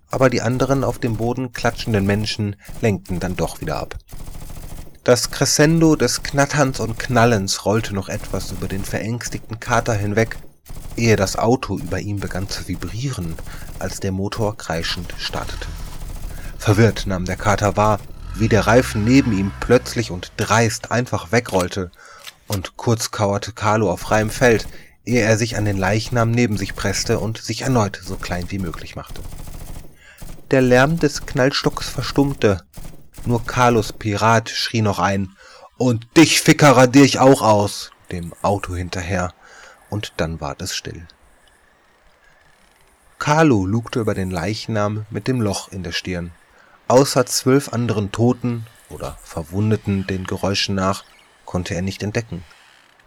aber 0.10 0.32
die 0.32 0.42
anderen 0.42 0.84
auf 0.84 0.98
dem 0.98 1.18
Boden 1.18 1.54
klatschenden 1.54 2.04
Menschen 2.08 2.56
lenkten 2.82 3.20
dann 3.20 3.36
doch 3.36 3.62
wieder 3.62 3.78
ab. 3.78 3.96
Das 5.04 5.30
Crescendo 5.30 5.96
des 5.96 6.24
Knatterns 6.24 6.80
und 6.80 6.98
Knallens 6.98 7.66
rollte 7.66 7.94
noch 7.94 8.10
etwas 8.10 8.52
über 8.52 8.68
den 8.68 8.84
verängstigten 8.84 9.60
Kater 9.60 9.94
hinweg, 9.94 10.38
ehe 10.96 11.16
das 11.16 11.36
Auto 11.36 11.78
über 11.78 12.00
ihm 12.00 12.20
begann 12.20 12.50
zu 12.50 12.68
vibrieren, 12.68 13.36
als 13.78 14.00
der 14.00 14.12
Motor 14.12 14.58
kreischend 14.58 15.14
startete. 15.20 15.68
Verwirrt 16.58 17.06
nahm 17.06 17.26
der 17.26 17.38
Kater 17.38 17.78
wahr, 17.78 18.00
wie 18.36 18.50
der 18.50 18.68
Reifen 18.68 19.04
neben 19.04 19.38
ihm 19.38 19.52
plötzlich 19.60 20.12
und 20.12 20.32
dreist 20.38 20.92
einfach 20.92 21.32
wegrollte, 21.32 21.92
und 22.48 22.78
kurz 22.78 23.12
kauerte 23.12 23.52
Carlo 23.52 23.92
auf 23.92 24.02
freiem 24.02 24.30
Feld, 24.30 24.68
ehe 25.06 25.22
er 25.22 25.38
sich 25.38 25.58
an 25.58 25.66
den 25.66 25.78
Leichnam 25.78 26.32
neben 26.32 26.58
sich 26.58 26.76
presste 26.76 27.20
und 27.20 27.38
sich 27.38 27.62
erneut 27.62 28.00
so 28.04 28.16
klein 28.16 28.46
wie 28.50 28.60
möglich 28.60 28.96
machte. 28.96 29.22
Der 30.52 30.62
Lärm 30.62 31.00
des 31.00 31.26
Knallstocks 31.26 31.90
verstummte, 31.90 32.64
nur 33.26 33.46
Carlos 33.46 33.94
Pirat 33.94 34.50
schrie 34.50 34.82
noch 34.82 35.00
ein 35.00 35.36
Und 35.78 36.06
dich, 36.18 36.42
Ficker, 36.42 36.78
radier 36.78 37.04
ich 37.04 37.20
auch 37.20 37.42
aus, 37.42 37.92
dem 38.12 38.34
Auto 38.42 38.76
hinterher, 38.76 39.34
und 39.90 40.14
dann 40.18 40.40
ward 40.40 40.62
es 40.62 40.76
still. 40.76 41.08
Carlo 43.20 43.66
lugte 43.66 44.00
über 44.00 44.14
den 44.14 44.32
Leichnam 44.32 45.06
mit 45.10 45.28
dem 45.28 45.42
Loch 45.42 45.70
in 45.70 45.84
der 45.84 45.94
Stirn. 45.94 46.32
Außer 46.94 47.26
zwölf 47.26 47.74
anderen 47.74 48.12
Toten 48.12 48.68
oder 48.88 49.18
Verwundeten 49.24 50.06
den 50.06 50.26
Geräuschen 50.26 50.76
nach 50.76 51.04
konnte 51.44 51.74
er 51.74 51.82
nicht 51.82 52.04
entdecken. 52.04 52.44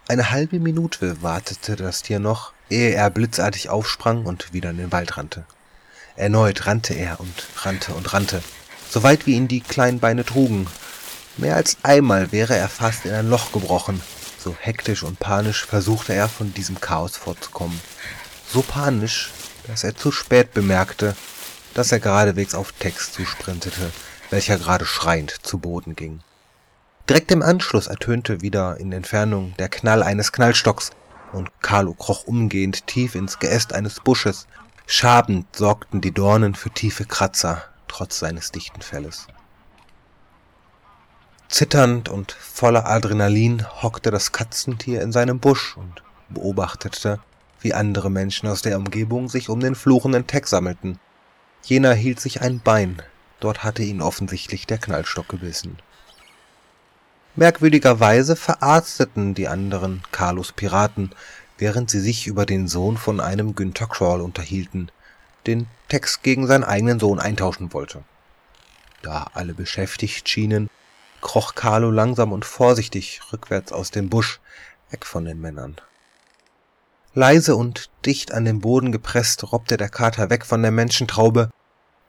Eine 0.08 0.32
halbe 0.32 0.58
Minute 0.58 1.22
wartete 1.22 1.76
das 1.76 2.02
Tier 2.02 2.18
noch, 2.18 2.52
ehe 2.68 2.90
er 2.94 3.08
blitzartig 3.10 3.68
aufsprang 3.68 4.26
und 4.26 4.52
wieder 4.52 4.70
in 4.70 4.78
den 4.78 4.90
Wald 4.90 5.16
rannte. 5.16 5.44
Erneut 6.16 6.66
rannte 6.66 6.94
er 6.94 7.20
und 7.20 7.46
rannte 7.64 7.94
und 7.94 8.12
rannte, 8.12 8.42
so 8.90 9.04
weit 9.04 9.24
wie 9.28 9.36
ihn 9.36 9.46
die 9.46 9.60
kleinen 9.60 10.00
Beine 10.00 10.24
trugen. 10.24 10.66
Mehr 11.36 11.54
als 11.54 11.76
einmal 11.84 12.32
wäre 12.32 12.56
er 12.56 12.68
fast 12.68 13.04
in 13.04 13.14
ein 13.14 13.30
Loch 13.30 13.52
gebrochen, 13.52 14.02
so 14.36 14.56
hektisch 14.58 15.04
und 15.04 15.20
panisch 15.20 15.64
versuchte 15.64 16.12
er 16.12 16.28
von 16.28 16.52
diesem 16.52 16.80
Chaos 16.80 17.16
fortzukommen. 17.16 17.80
So 18.48 18.62
panisch, 18.62 19.30
dass 19.68 19.84
er 19.84 19.94
zu 19.94 20.10
spät 20.10 20.54
bemerkte, 20.54 21.14
dass 21.76 21.92
er 21.92 22.00
geradewegs 22.00 22.54
auf 22.54 22.72
Tex 22.72 23.12
zusprintete, 23.12 23.92
welcher 24.30 24.56
gerade 24.56 24.86
schreiend 24.86 25.30
zu 25.42 25.58
Boden 25.58 25.94
ging. 25.94 26.20
Direkt 27.06 27.30
im 27.30 27.42
Anschluss 27.42 27.86
ertönte 27.86 28.40
wieder 28.40 28.78
in 28.78 28.92
Entfernung 28.92 29.54
der 29.58 29.68
Knall 29.68 30.02
eines 30.02 30.32
Knallstocks, 30.32 30.90
und 31.32 31.50
Carlo 31.60 31.92
kroch 31.92 32.26
umgehend 32.26 32.86
tief 32.86 33.14
ins 33.14 33.38
Geäst 33.38 33.74
eines 33.74 34.00
Busches. 34.00 34.46
Schabend 34.86 35.54
sorgten 35.54 36.00
die 36.00 36.12
Dornen 36.12 36.54
für 36.54 36.70
tiefe 36.70 37.04
Kratzer, 37.04 37.62
trotz 37.88 38.20
seines 38.20 38.52
dichten 38.52 38.80
Felles. 38.80 39.26
Zitternd 41.48 42.08
und 42.08 42.32
voller 42.32 42.86
Adrenalin 42.86 43.66
hockte 43.82 44.10
das 44.10 44.32
Katzentier 44.32 45.02
in 45.02 45.12
seinem 45.12 45.40
Busch 45.40 45.76
und 45.76 46.02
beobachtete, 46.30 47.20
wie 47.60 47.74
andere 47.74 48.10
Menschen 48.10 48.48
aus 48.48 48.62
der 48.62 48.78
Umgebung 48.78 49.28
sich 49.28 49.50
um 49.50 49.60
den 49.60 49.74
fluchenden 49.74 50.26
Tex 50.26 50.50
sammelten. 50.50 50.98
Jener 51.66 51.94
hielt 51.94 52.20
sich 52.20 52.42
ein 52.42 52.60
Bein, 52.60 53.02
dort 53.40 53.64
hatte 53.64 53.82
ihn 53.82 54.00
offensichtlich 54.00 54.68
der 54.68 54.78
Knallstock 54.78 55.28
gebissen. 55.28 55.78
Merkwürdigerweise 57.34 58.36
verarzteten 58.36 59.34
die 59.34 59.48
anderen 59.48 60.04
Carlos 60.12 60.52
Piraten, 60.52 61.10
während 61.58 61.90
sie 61.90 61.98
sich 61.98 62.28
über 62.28 62.46
den 62.46 62.68
Sohn 62.68 62.96
von 62.96 63.18
einem 63.18 63.56
Günther 63.56 63.88
Crawl 63.88 64.20
unterhielten, 64.20 64.92
den 65.48 65.66
Tex 65.88 66.22
gegen 66.22 66.46
seinen 66.46 66.62
eigenen 66.62 67.00
Sohn 67.00 67.18
eintauschen 67.18 67.72
wollte. 67.72 68.04
Da 69.02 69.26
alle 69.34 69.52
beschäftigt 69.52 70.28
schienen, 70.28 70.70
kroch 71.20 71.56
Carlo 71.56 71.90
langsam 71.90 72.30
und 72.30 72.44
vorsichtig 72.44 73.20
rückwärts 73.32 73.72
aus 73.72 73.90
dem 73.90 74.08
Busch, 74.08 74.38
weg 74.90 75.04
von 75.04 75.24
den 75.24 75.40
Männern. 75.40 75.74
Leise 77.18 77.56
und 77.56 77.88
dicht 78.04 78.34
an 78.34 78.44
den 78.44 78.60
Boden 78.60 78.92
gepresst 78.92 79.50
robbte 79.50 79.78
der 79.78 79.88
Kater 79.88 80.28
weg 80.28 80.44
von 80.44 80.60
der 80.60 80.70
Menschentraube, 80.70 81.48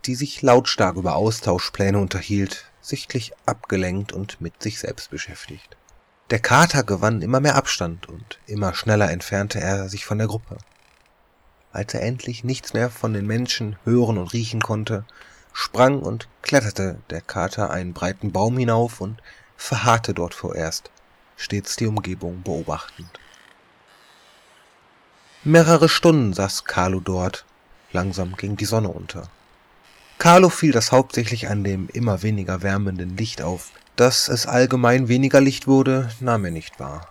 die 0.05 0.15
sich 0.15 0.41
lautstark 0.41 0.97
über 0.97 1.15
Austauschpläne 1.15 1.97
unterhielt, 1.97 2.65
sichtlich 2.81 3.31
abgelenkt 3.45 4.11
und 4.11 4.41
mit 4.41 4.61
sich 4.61 4.79
selbst 4.79 5.09
beschäftigt. 5.09 5.77
Der 6.29 6.39
Kater 6.39 6.83
gewann 6.83 7.21
immer 7.21 7.39
mehr 7.39 7.55
Abstand 7.55 8.09
und 8.09 8.39
immer 8.47 8.73
schneller 8.73 9.09
entfernte 9.09 9.61
er 9.61 9.87
sich 9.87 10.05
von 10.05 10.17
der 10.17 10.27
Gruppe. 10.27 10.57
Als 11.71 11.93
er 11.93 12.01
endlich 12.01 12.43
nichts 12.43 12.73
mehr 12.73 12.89
von 12.89 13.13
den 13.13 13.27
Menschen 13.27 13.77
hören 13.85 14.17
und 14.17 14.33
riechen 14.33 14.61
konnte, 14.61 15.05
sprang 15.53 16.01
und 16.01 16.27
kletterte 16.41 16.99
der 17.11 17.21
Kater 17.21 17.69
einen 17.69 17.93
breiten 17.93 18.33
Baum 18.33 18.57
hinauf 18.57 18.99
und 18.99 19.21
verharrte 19.55 20.13
dort 20.13 20.33
vorerst, 20.33 20.91
stets 21.37 21.77
die 21.77 21.87
Umgebung 21.87 22.43
beobachtend. 22.43 23.17
Mehrere 25.43 25.87
Stunden 25.87 26.33
saß 26.33 26.65
Carlo 26.65 26.99
dort, 26.99 27.45
langsam 27.91 28.35
ging 28.35 28.57
die 28.57 28.65
Sonne 28.65 28.89
unter. 28.89 29.29
Carlo 30.17 30.49
fiel 30.49 30.71
das 30.71 30.91
hauptsächlich 30.91 31.47
an 31.47 31.63
dem 31.63 31.89
immer 31.89 32.23
weniger 32.23 32.63
wärmenden 32.63 33.15
Licht 33.15 33.41
auf. 33.41 33.71
Dass 33.95 34.29
es 34.29 34.45
allgemein 34.45 35.07
weniger 35.07 35.39
Licht 35.39 35.67
wurde, 35.67 36.09
nahm 36.19 36.45
er 36.45 36.51
nicht 36.51 36.79
wahr. 36.79 37.09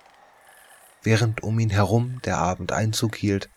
Während 1.02 1.42
um 1.42 1.58
ihn 1.60 1.70
herum 1.70 2.20
der 2.24 2.38
Abend 2.38 2.72
Einzug 2.72 3.16
hielt, 3.16 3.48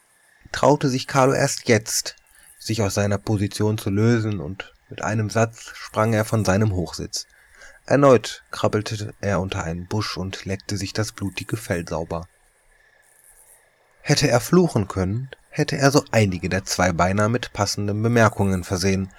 traute 0.51 0.87
sich 0.87 1.07
Carlo 1.07 1.33
erst 1.33 1.67
jetzt, 1.67 2.15
sich 2.59 2.81
aus 2.81 2.93
seiner 2.93 3.17
Position 3.17 3.77
zu 3.77 3.89
lösen 3.89 4.39
und 4.39 4.73
Mit 4.89 5.03
einem 5.03 5.29
Satz 5.29 5.71
sprang 5.75 6.13
er 6.13 6.25
von 6.25 6.43
seinem 6.43 6.73
Hochsitz. 6.73 7.27
Erneut 7.85 8.43
krabbelte 8.49 9.13
er 9.21 9.39
unter 9.39 9.63
einen 9.63 9.87
Busch 9.87 10.17
und 10.17 10.45
leckte 10.45 10.77
sich 10.77 10.93
das 10.93 11.11
blutige 11.11 11.57
Fell 11.57 11.87
sauber. 11.87 12.27
Hätte 14.09 14.27
er 14.27 14.39
fluchen 14.39 14.87
können, 14.87 15.29
hätte 15.51 15.77
er 15.77 15.91
so 15.91 16.03
einige 16.09 16.49
der 16.49 16.65
Zweibeiner 16.65 17.29
mit 17.29 17.53
passenden 17.53 18.01
Bemerkungen 18.01 18.63
versehen, 18.63 19.13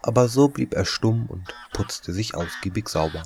aber 0.00 0.28
so 0.28 0.48
blieb 0.48 0.72
er 0.72 0.86
stumm 0.86 1.26
und 1.26 1.54
putzte 1.74 2.14
sich 2.14 2.34
ausgiebig 2.34 2.88
sauber. 2.88 3.22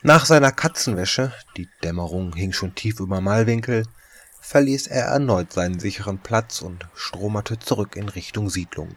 Nach 0.00 0.26
seiner 0.26 0.52
Katzenwäsche, 0.52 1.32
die 1.56 1.68
Dämmerung 1.82 2.36
hing 2.36 2.52
schon 2.52 2.76
tief 2.76 3.00
über 3.00 3.20
Malwinkel, 3.20 3.84
verließ 4.40 4.86
er 4.86 5.06
erneut 5.06 5.52
seinen 5.52 5.80
sicheren 5.80 6.20
Platz 6.20 6.62
und 6.62 6.86
stromerte 6.94 7.58
zurück 7.58 7.96
in 7.96 8.08
Richtung 8.08 8.48
Siedlung. 8.48 8.94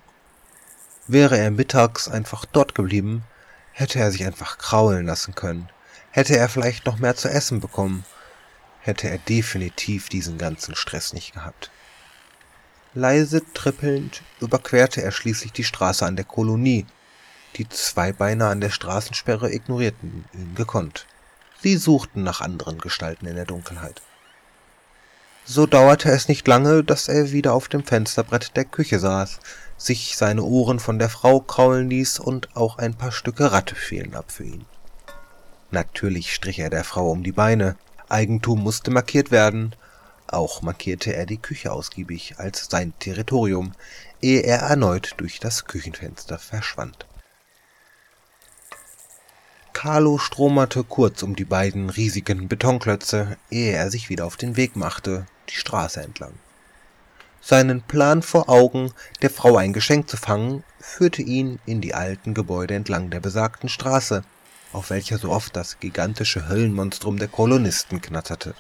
Wäre 1.08 1.40
er 1.40 1.50
mittags 1.50 2.08
einfach 2.08 2.46
dort 2.46 2.76
geblieben, 2.76 3.24
hätte 3.72 3.98
er 3.98 4.12
sich 4.12 4.24
einfach 4.24 4.60
kraulen 4.60 5.08
lassen 5.08 5.34
können, 5.34 5.70
hätte 6.12 6.38
er 6.38 6.50
vielleicht 6.50 6.86
noch 6.86 7.00
mehr 7.00 7.16
zu 7.16 7.30
essen 7.32 7.62
bekommen, 7.62 8.06
hätte 8.86 9.10
er 9.10 9.18
definitiv 9.18 10.10
diesen 10.10 10.38
ganzen 10.38 10.76
Stress 10.76 11.14
nicht 11.14 11.34
gehabt. 11.34 11.72
Leise 12.94 13.42
trippelnd 13.54 14.22
überquerte 14.40 15.02
er 15.02 15.12
schließlich 15.12 15.52
die 15.52 15.64
Straße 15.64 16.06
an 16.06 16.16
der 16.16 16.26
Kolonie. 16.26 16.86
Die 17.58 17.68
Zweibeiner 17.68 18.50
an 18.50 18.62
der 18.62 18.70
Straßensperre 18.70 19.52
ignorierten 19.52 20.26
ihn 20.34 20.56
gekonnt. 20.56 21.06
Sie 21.62 21.78
suchten 21.78 22.24
nach 22.24 22.42
anderen 22.42 22.80
Gestalten 22.80 23.26
in 23.26 23.36
der 23.36 23.46
Dunkelheit. 23.46 24.02
So 25.46 25.66
dauerte 25.66 26.10
es 26.10 26.28
nicht 26.28 26.48
lange, 26.48 26.84
dass 26.84 27.08
er 27.08 27.32
wieder 27.32 27.54
auf 27.54 27.68
dem 27.68 27.84
Fensterbrett 27.84 28.56
der 28.56 28.66
Küche 28.66 29.00
saß, 29.00 29.40
sich 29.78 30.16
seine 30.18 30.44
Ohren 30.44 30.80
von 30.80 31.00
der 31.00 31.10
Frau 31.10 31.40
kraulen 31.40 31.90
ließ 31.90 32.20
und 32.20 32.56
auch 32.56 32.78
ein 32.78 32.96
paar 32.96 33.12
Stücke 33.12 33.52
Ratte 33.52 33.76
fielen 33.76 34.16
ab 34.16 34.32
für 34.32 34.46
ihn. 34.46 34.66
Natürlich 35.72 36.34
strich 36.34 36.60
er 36.60 36.70
der 36.70 36.84
Frau 36.84 37.12
um 37.12 37.24
die 37.24 37.32
Beine, 37.32 37.76
Eigentum 38.16 38.64
musste 38.64 38.92
markiert 38.92 39.30
werden, 39.30 39.76
auch 40.28 40.62
markierte 40.62 41.14
er 41.14 41.26
die 41.26 41.38
Küche 41.38 41.74
ausgiebig 41.74 42.36
als 42.38 42.68
sein 42.70 42.94
Territorium, 42.98 43.74
ehe 44.22 44.40
er 44.40 44.60
erneut 44.60 45.16
durch 45.18 45.42
das 45.42 45.66
Küchenfenster 45.66 46.40
verschwand. 46.40 47.06
Carlo 49.74 50.18
stromerte 50.18 50.86
kurz 50.86 51.24
um 51.24 51.36
die 51.36 51.44
beiden 51.44 51.90
riesigen 51.90 52.48
Betonklötze, 52.48 53.36
ehe 53.52 53.74
er 53.74 53.92
sich 53.92 54.10
wieder 54.10 54.26
auf 54.26 54.38
den 54.38 54.56
Weg 54.56 54.78
machte, 54.78 55.26
die 55.50 55.56
Straße 55.56 56.02
entlang. 56.02 56.36
Seinen 57.42 57.82
Plan 57.82 58.22
vor 58.22 58.48
Augen, 58.48 58.94
der 59.24 59.30
Frau 59.30 59.58
ein 59.58 59.74
Geschenk 59.74 60.10
zu 60.10 60.16
fangen, 60.16 60.64
führte 60.80 61.22
ihn 61.22 61.60
in 61.66 61.82
die 61.82 61.94
alten 61.94 62.34
Gebäude 62.34 62.76
entlang 62.76 63.10
der 63.10 63.20
besagten 63.20 63.68
Straße, 63.68 64.24
auf 64.76 64.90
welcher 64.90 65.18
so 65.18 65.32
oft 65.32 65.56
das 65.56 65.80
gigantische 65.80 66.48
Höllenmonstrum 66.48 67.18
der 67.18 67.30
Kolonisten 67.30 68.02
knatterte. 68.02 68.54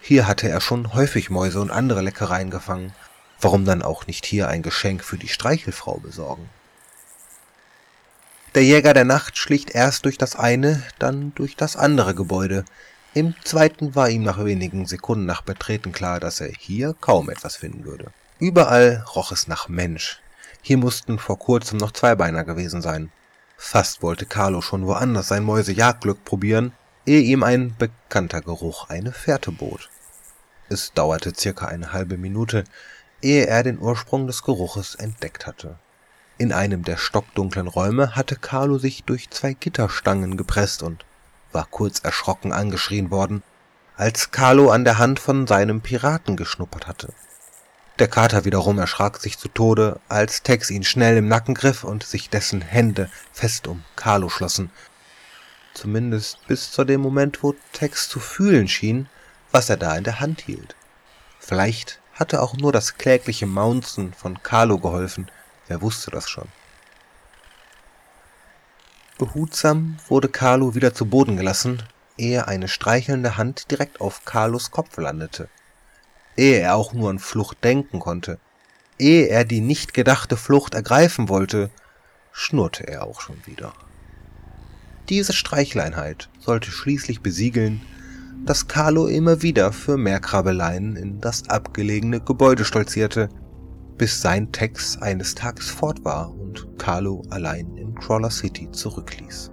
Hier 0.00 0.28
hatte 0.28 0.48
er 0.48 0.60
schon 0.60 0.92
häufig 0.92 1.30
Mäuse 1.30 1.60
und 1.60 1.70
andere 1.70 2.02
Leckereien 2.02 2.50
gefangen. 2.50 2.92
Warum 3.40 3.64
dann 3.64 3.82
auch 3.82 4.06
nicht 4.06 4.24
hier 4.24 4.48
ein 4.48 4.62
Geschenk 4.62 5.02
für 5.02 5.18
die 5.18 5.28
Streichelfrau 5.28 5.98
besorgen? 5.98 6.48
Der 8.54 8.62
Jäger 8.62 8.94
der 8.94 9.04
Nacht 9.04 9.36
schlicht 9.36 9.70
erst 9.70 10.04
durch 10.04 10.16
das 10.16 10.36
eine, 10.36 10.82
dann 10.98 11.34
durch 11.34 11.56
das 11.56 11.76
andere 11.76 12.14
Gebäude. 12.14 12.64
Im 13.14 13.34
zweiten 13.44 13.94
war 13.94 14.08
ihm 14.10 14.22
nach 14.22 14.42
wenigen 14.44 14.86
Sekunden 14.86 15.26
nach 15.26 15.42
Betreten 15.42 15.92
klar, 15.92 16.20
dass 16.20 16.40
er 16.40 16.50
hier 16.50 16.94
kaum 17.00 17.30
etwas 17.30 17.56
finden 17.56 17.84
würde. 17.84 18.12
Überall 18.38 19.04
roch 19.14 19.32
es 19.32 19.48
nach 19.48 19.68
Mensch. 19.68 20.20
Hier 20.62 20.76
mussten 20.76 21.18
vor 21.18 21.38
kurzem 21.38 21.78
noch 21.78 21.92
Zweibeiner 21.92 22.44
gewesen 22.44 22.82
sein. 22.82 23.10
Fast 23.56 24.02
wollte 24.02 24.26
Carlo 24.26 24.60
schon 24.60 24.86
woanders 24.86 25.28
sein 25.28 25.42
Mäusejagdglück 25.44 26.24
probieren, 26.24 26.72
ehe 27.06 27.20
ihm 27.22 27.42
ein 27.42 27.74
bekannter 27.76 28.42
Geruch 28.42 28.88
eine 28.88 29.12
Fährte 29.12 29.52
bot. 29.52 29.88
Es 30.68 30.92
dauerte 30.92 31.32
circa 31.34 31.66
eine 31.66 31.92
halbe 31.92 32.18
Minute, 32.18 32.64
ehe 33.22 33.46
er 33.46 33.62
den 33.62 33.78
Ursprung 33.78 34.26
des 34.26 34.42
Geruches 34.42 34.94
entdeckt 34.94 35.46
hatte. 35.46 35.78
In 36.38 36.52
einem 36.52 36.82
der 36.82 36.98
stockdunklen 36.98 37.66
Räume 37.66 38.14
hatte 38.14 38.36
Carlo 38.36 38.78
sich 38.78 39.04
durch 39.04 39.30
zwei 39.30 39.54
Gitterstangen 39.54 40.36
gepresst 40.36 40.82
und 40.82 41.04
war 41.52 41.66
kurz 41.70 42.00
erschrocken 42.00 42.52
angeschrien 42.52 43.10
worden, 43.10 43.42
als 43.96 44.30
Carlo 44.32 44.70
an 44.70 44.84
der 44.84 44.98
Hand 44.98 45.18
von 45.18 45.46
seinem 45.46 45.80
Piraten 45.80 46.36
geschnuppert 46.36 46.86
hatte. 46.86 47.14
Der 47.98 48.08
Kater 48.08 48.44
wiederum 48.44 48.78
erschrak 48.78 49.20
sich 49.20 49.38
zu 49.38 49.48
Tode, 49.48 50.00
als 50.08 50.42
Tex 50.42 50.70
ihn 50.70 50.84
schnell 50.84 51.16
im 51.16 51.28
Nacken 51.28 51.54
griff 51.54 51.82
und 51.82 52.02
sich 52.02 52.28
dessen 52.28 52.60
Hände 52.60 53.08
fest 53.32 53.66
um 53.66 53.84
Carlo 53.96 54.28
schlossen. 54.28 54.70
Zumindest 55.72 56.46
bis 56.46 56.70
zu 56.70 56.84
dem 56.84 57.00
Moment, 57.00 57.42
wo 57.42 57.54
Tex 57.72 58.10
zu 58.10 58.20
fühlen 58.20 58.68
schien, 58.68 59.08
was 59.50 59.70
er 59.70 59.78
da 59.78 59.96
in 59.96 60.04
der 60.04 60.20
Hand 60.20 60.42
hielt. 60.42 60.76
Vielleicht 61.38 62.00
hatte 62.12 62.42
auch 62.42 62.54
nur 62.54 62.72
das 62.72 62.98
klägliche 62.98 63.46
Maunzen 63.46 64.12
von 64.12 64.42
Carlo 64.42 64.78
geholfen, 64.78 65.30
wer 65.66 65.80
wusste 65.80 66.10
das 66.10 66.28
schon. 66.28 66.48
Behutsam 69.16 69.96
wurde 70.08 70.28
Carlo 70.28 70.74
wieder 70.74 70.92
zu 70.92 71.06
Boden 71.06 71.38
gelassen, 71.38 71.82
ehe 72.18 72.46
eine 72.46 72.68
streichelnde 72.68 73.38
Hand 73.38 73.70
direkt 73.70 74.02
auf 74.02 74.26
Carlos 74.26 74.70
Kopf 74.70 74.98
landete. 74.98 75.48
Ehe 76.36 76.60
er 76.60 76.76
auch 76.76 76.92
nur 76.92 77.10
an 77.10 77.18
Flucht 77.18 77.64
denken 77.64 77.98
konnte, 77.98 78.38
ehe 78.98 79.28
er 79.28 79.44
die 79.44 79.60
nicht 79.60 79.94
gedachte 79.94 80.36
Flucht 80.36 80.74
ergreifen 80.74 81.28
wollte, 81.28 81.70
schnurrte 82.32 82.86
er 82.86 83.04
auch 83.04 83.20
schon 83.20 83.36
wieder. 83.46 83.72
Diese 85.08 85.32
Streichleinheit 85.32 86.28
sollte 86.40 86.70
schließlich 86.70 87.20
besiegeln, 87.22 87.80
dass 88.44 88.68
Carlo 88.68 89.06
immer 89.06 89.42
wieder 89.42 89.72
für 89.72 89.96
mehr 89.96 90.20
Krabbeleien 90.20 90.96
in 90.96 91.20
das 91.20 91.48
abgelegene 91.48 92.20
Gebäude 92.20 92.64
stolzierte, 92.64 93.28
bis 93.96 94.20
sein 94.20 94.52
Tex 94.52 94.98
eines 95.00 95.34
Tages 95.34 95.70
fort 95.70 96.04
war 96.04 96.30
und 96.34 96.66
Carlo 96.78 97.22
allein 97.30 97.76
in 97.76 97.94
Crawler 97.94 98.30
City 98.30 98.70
zurückließ. 98.70 99.50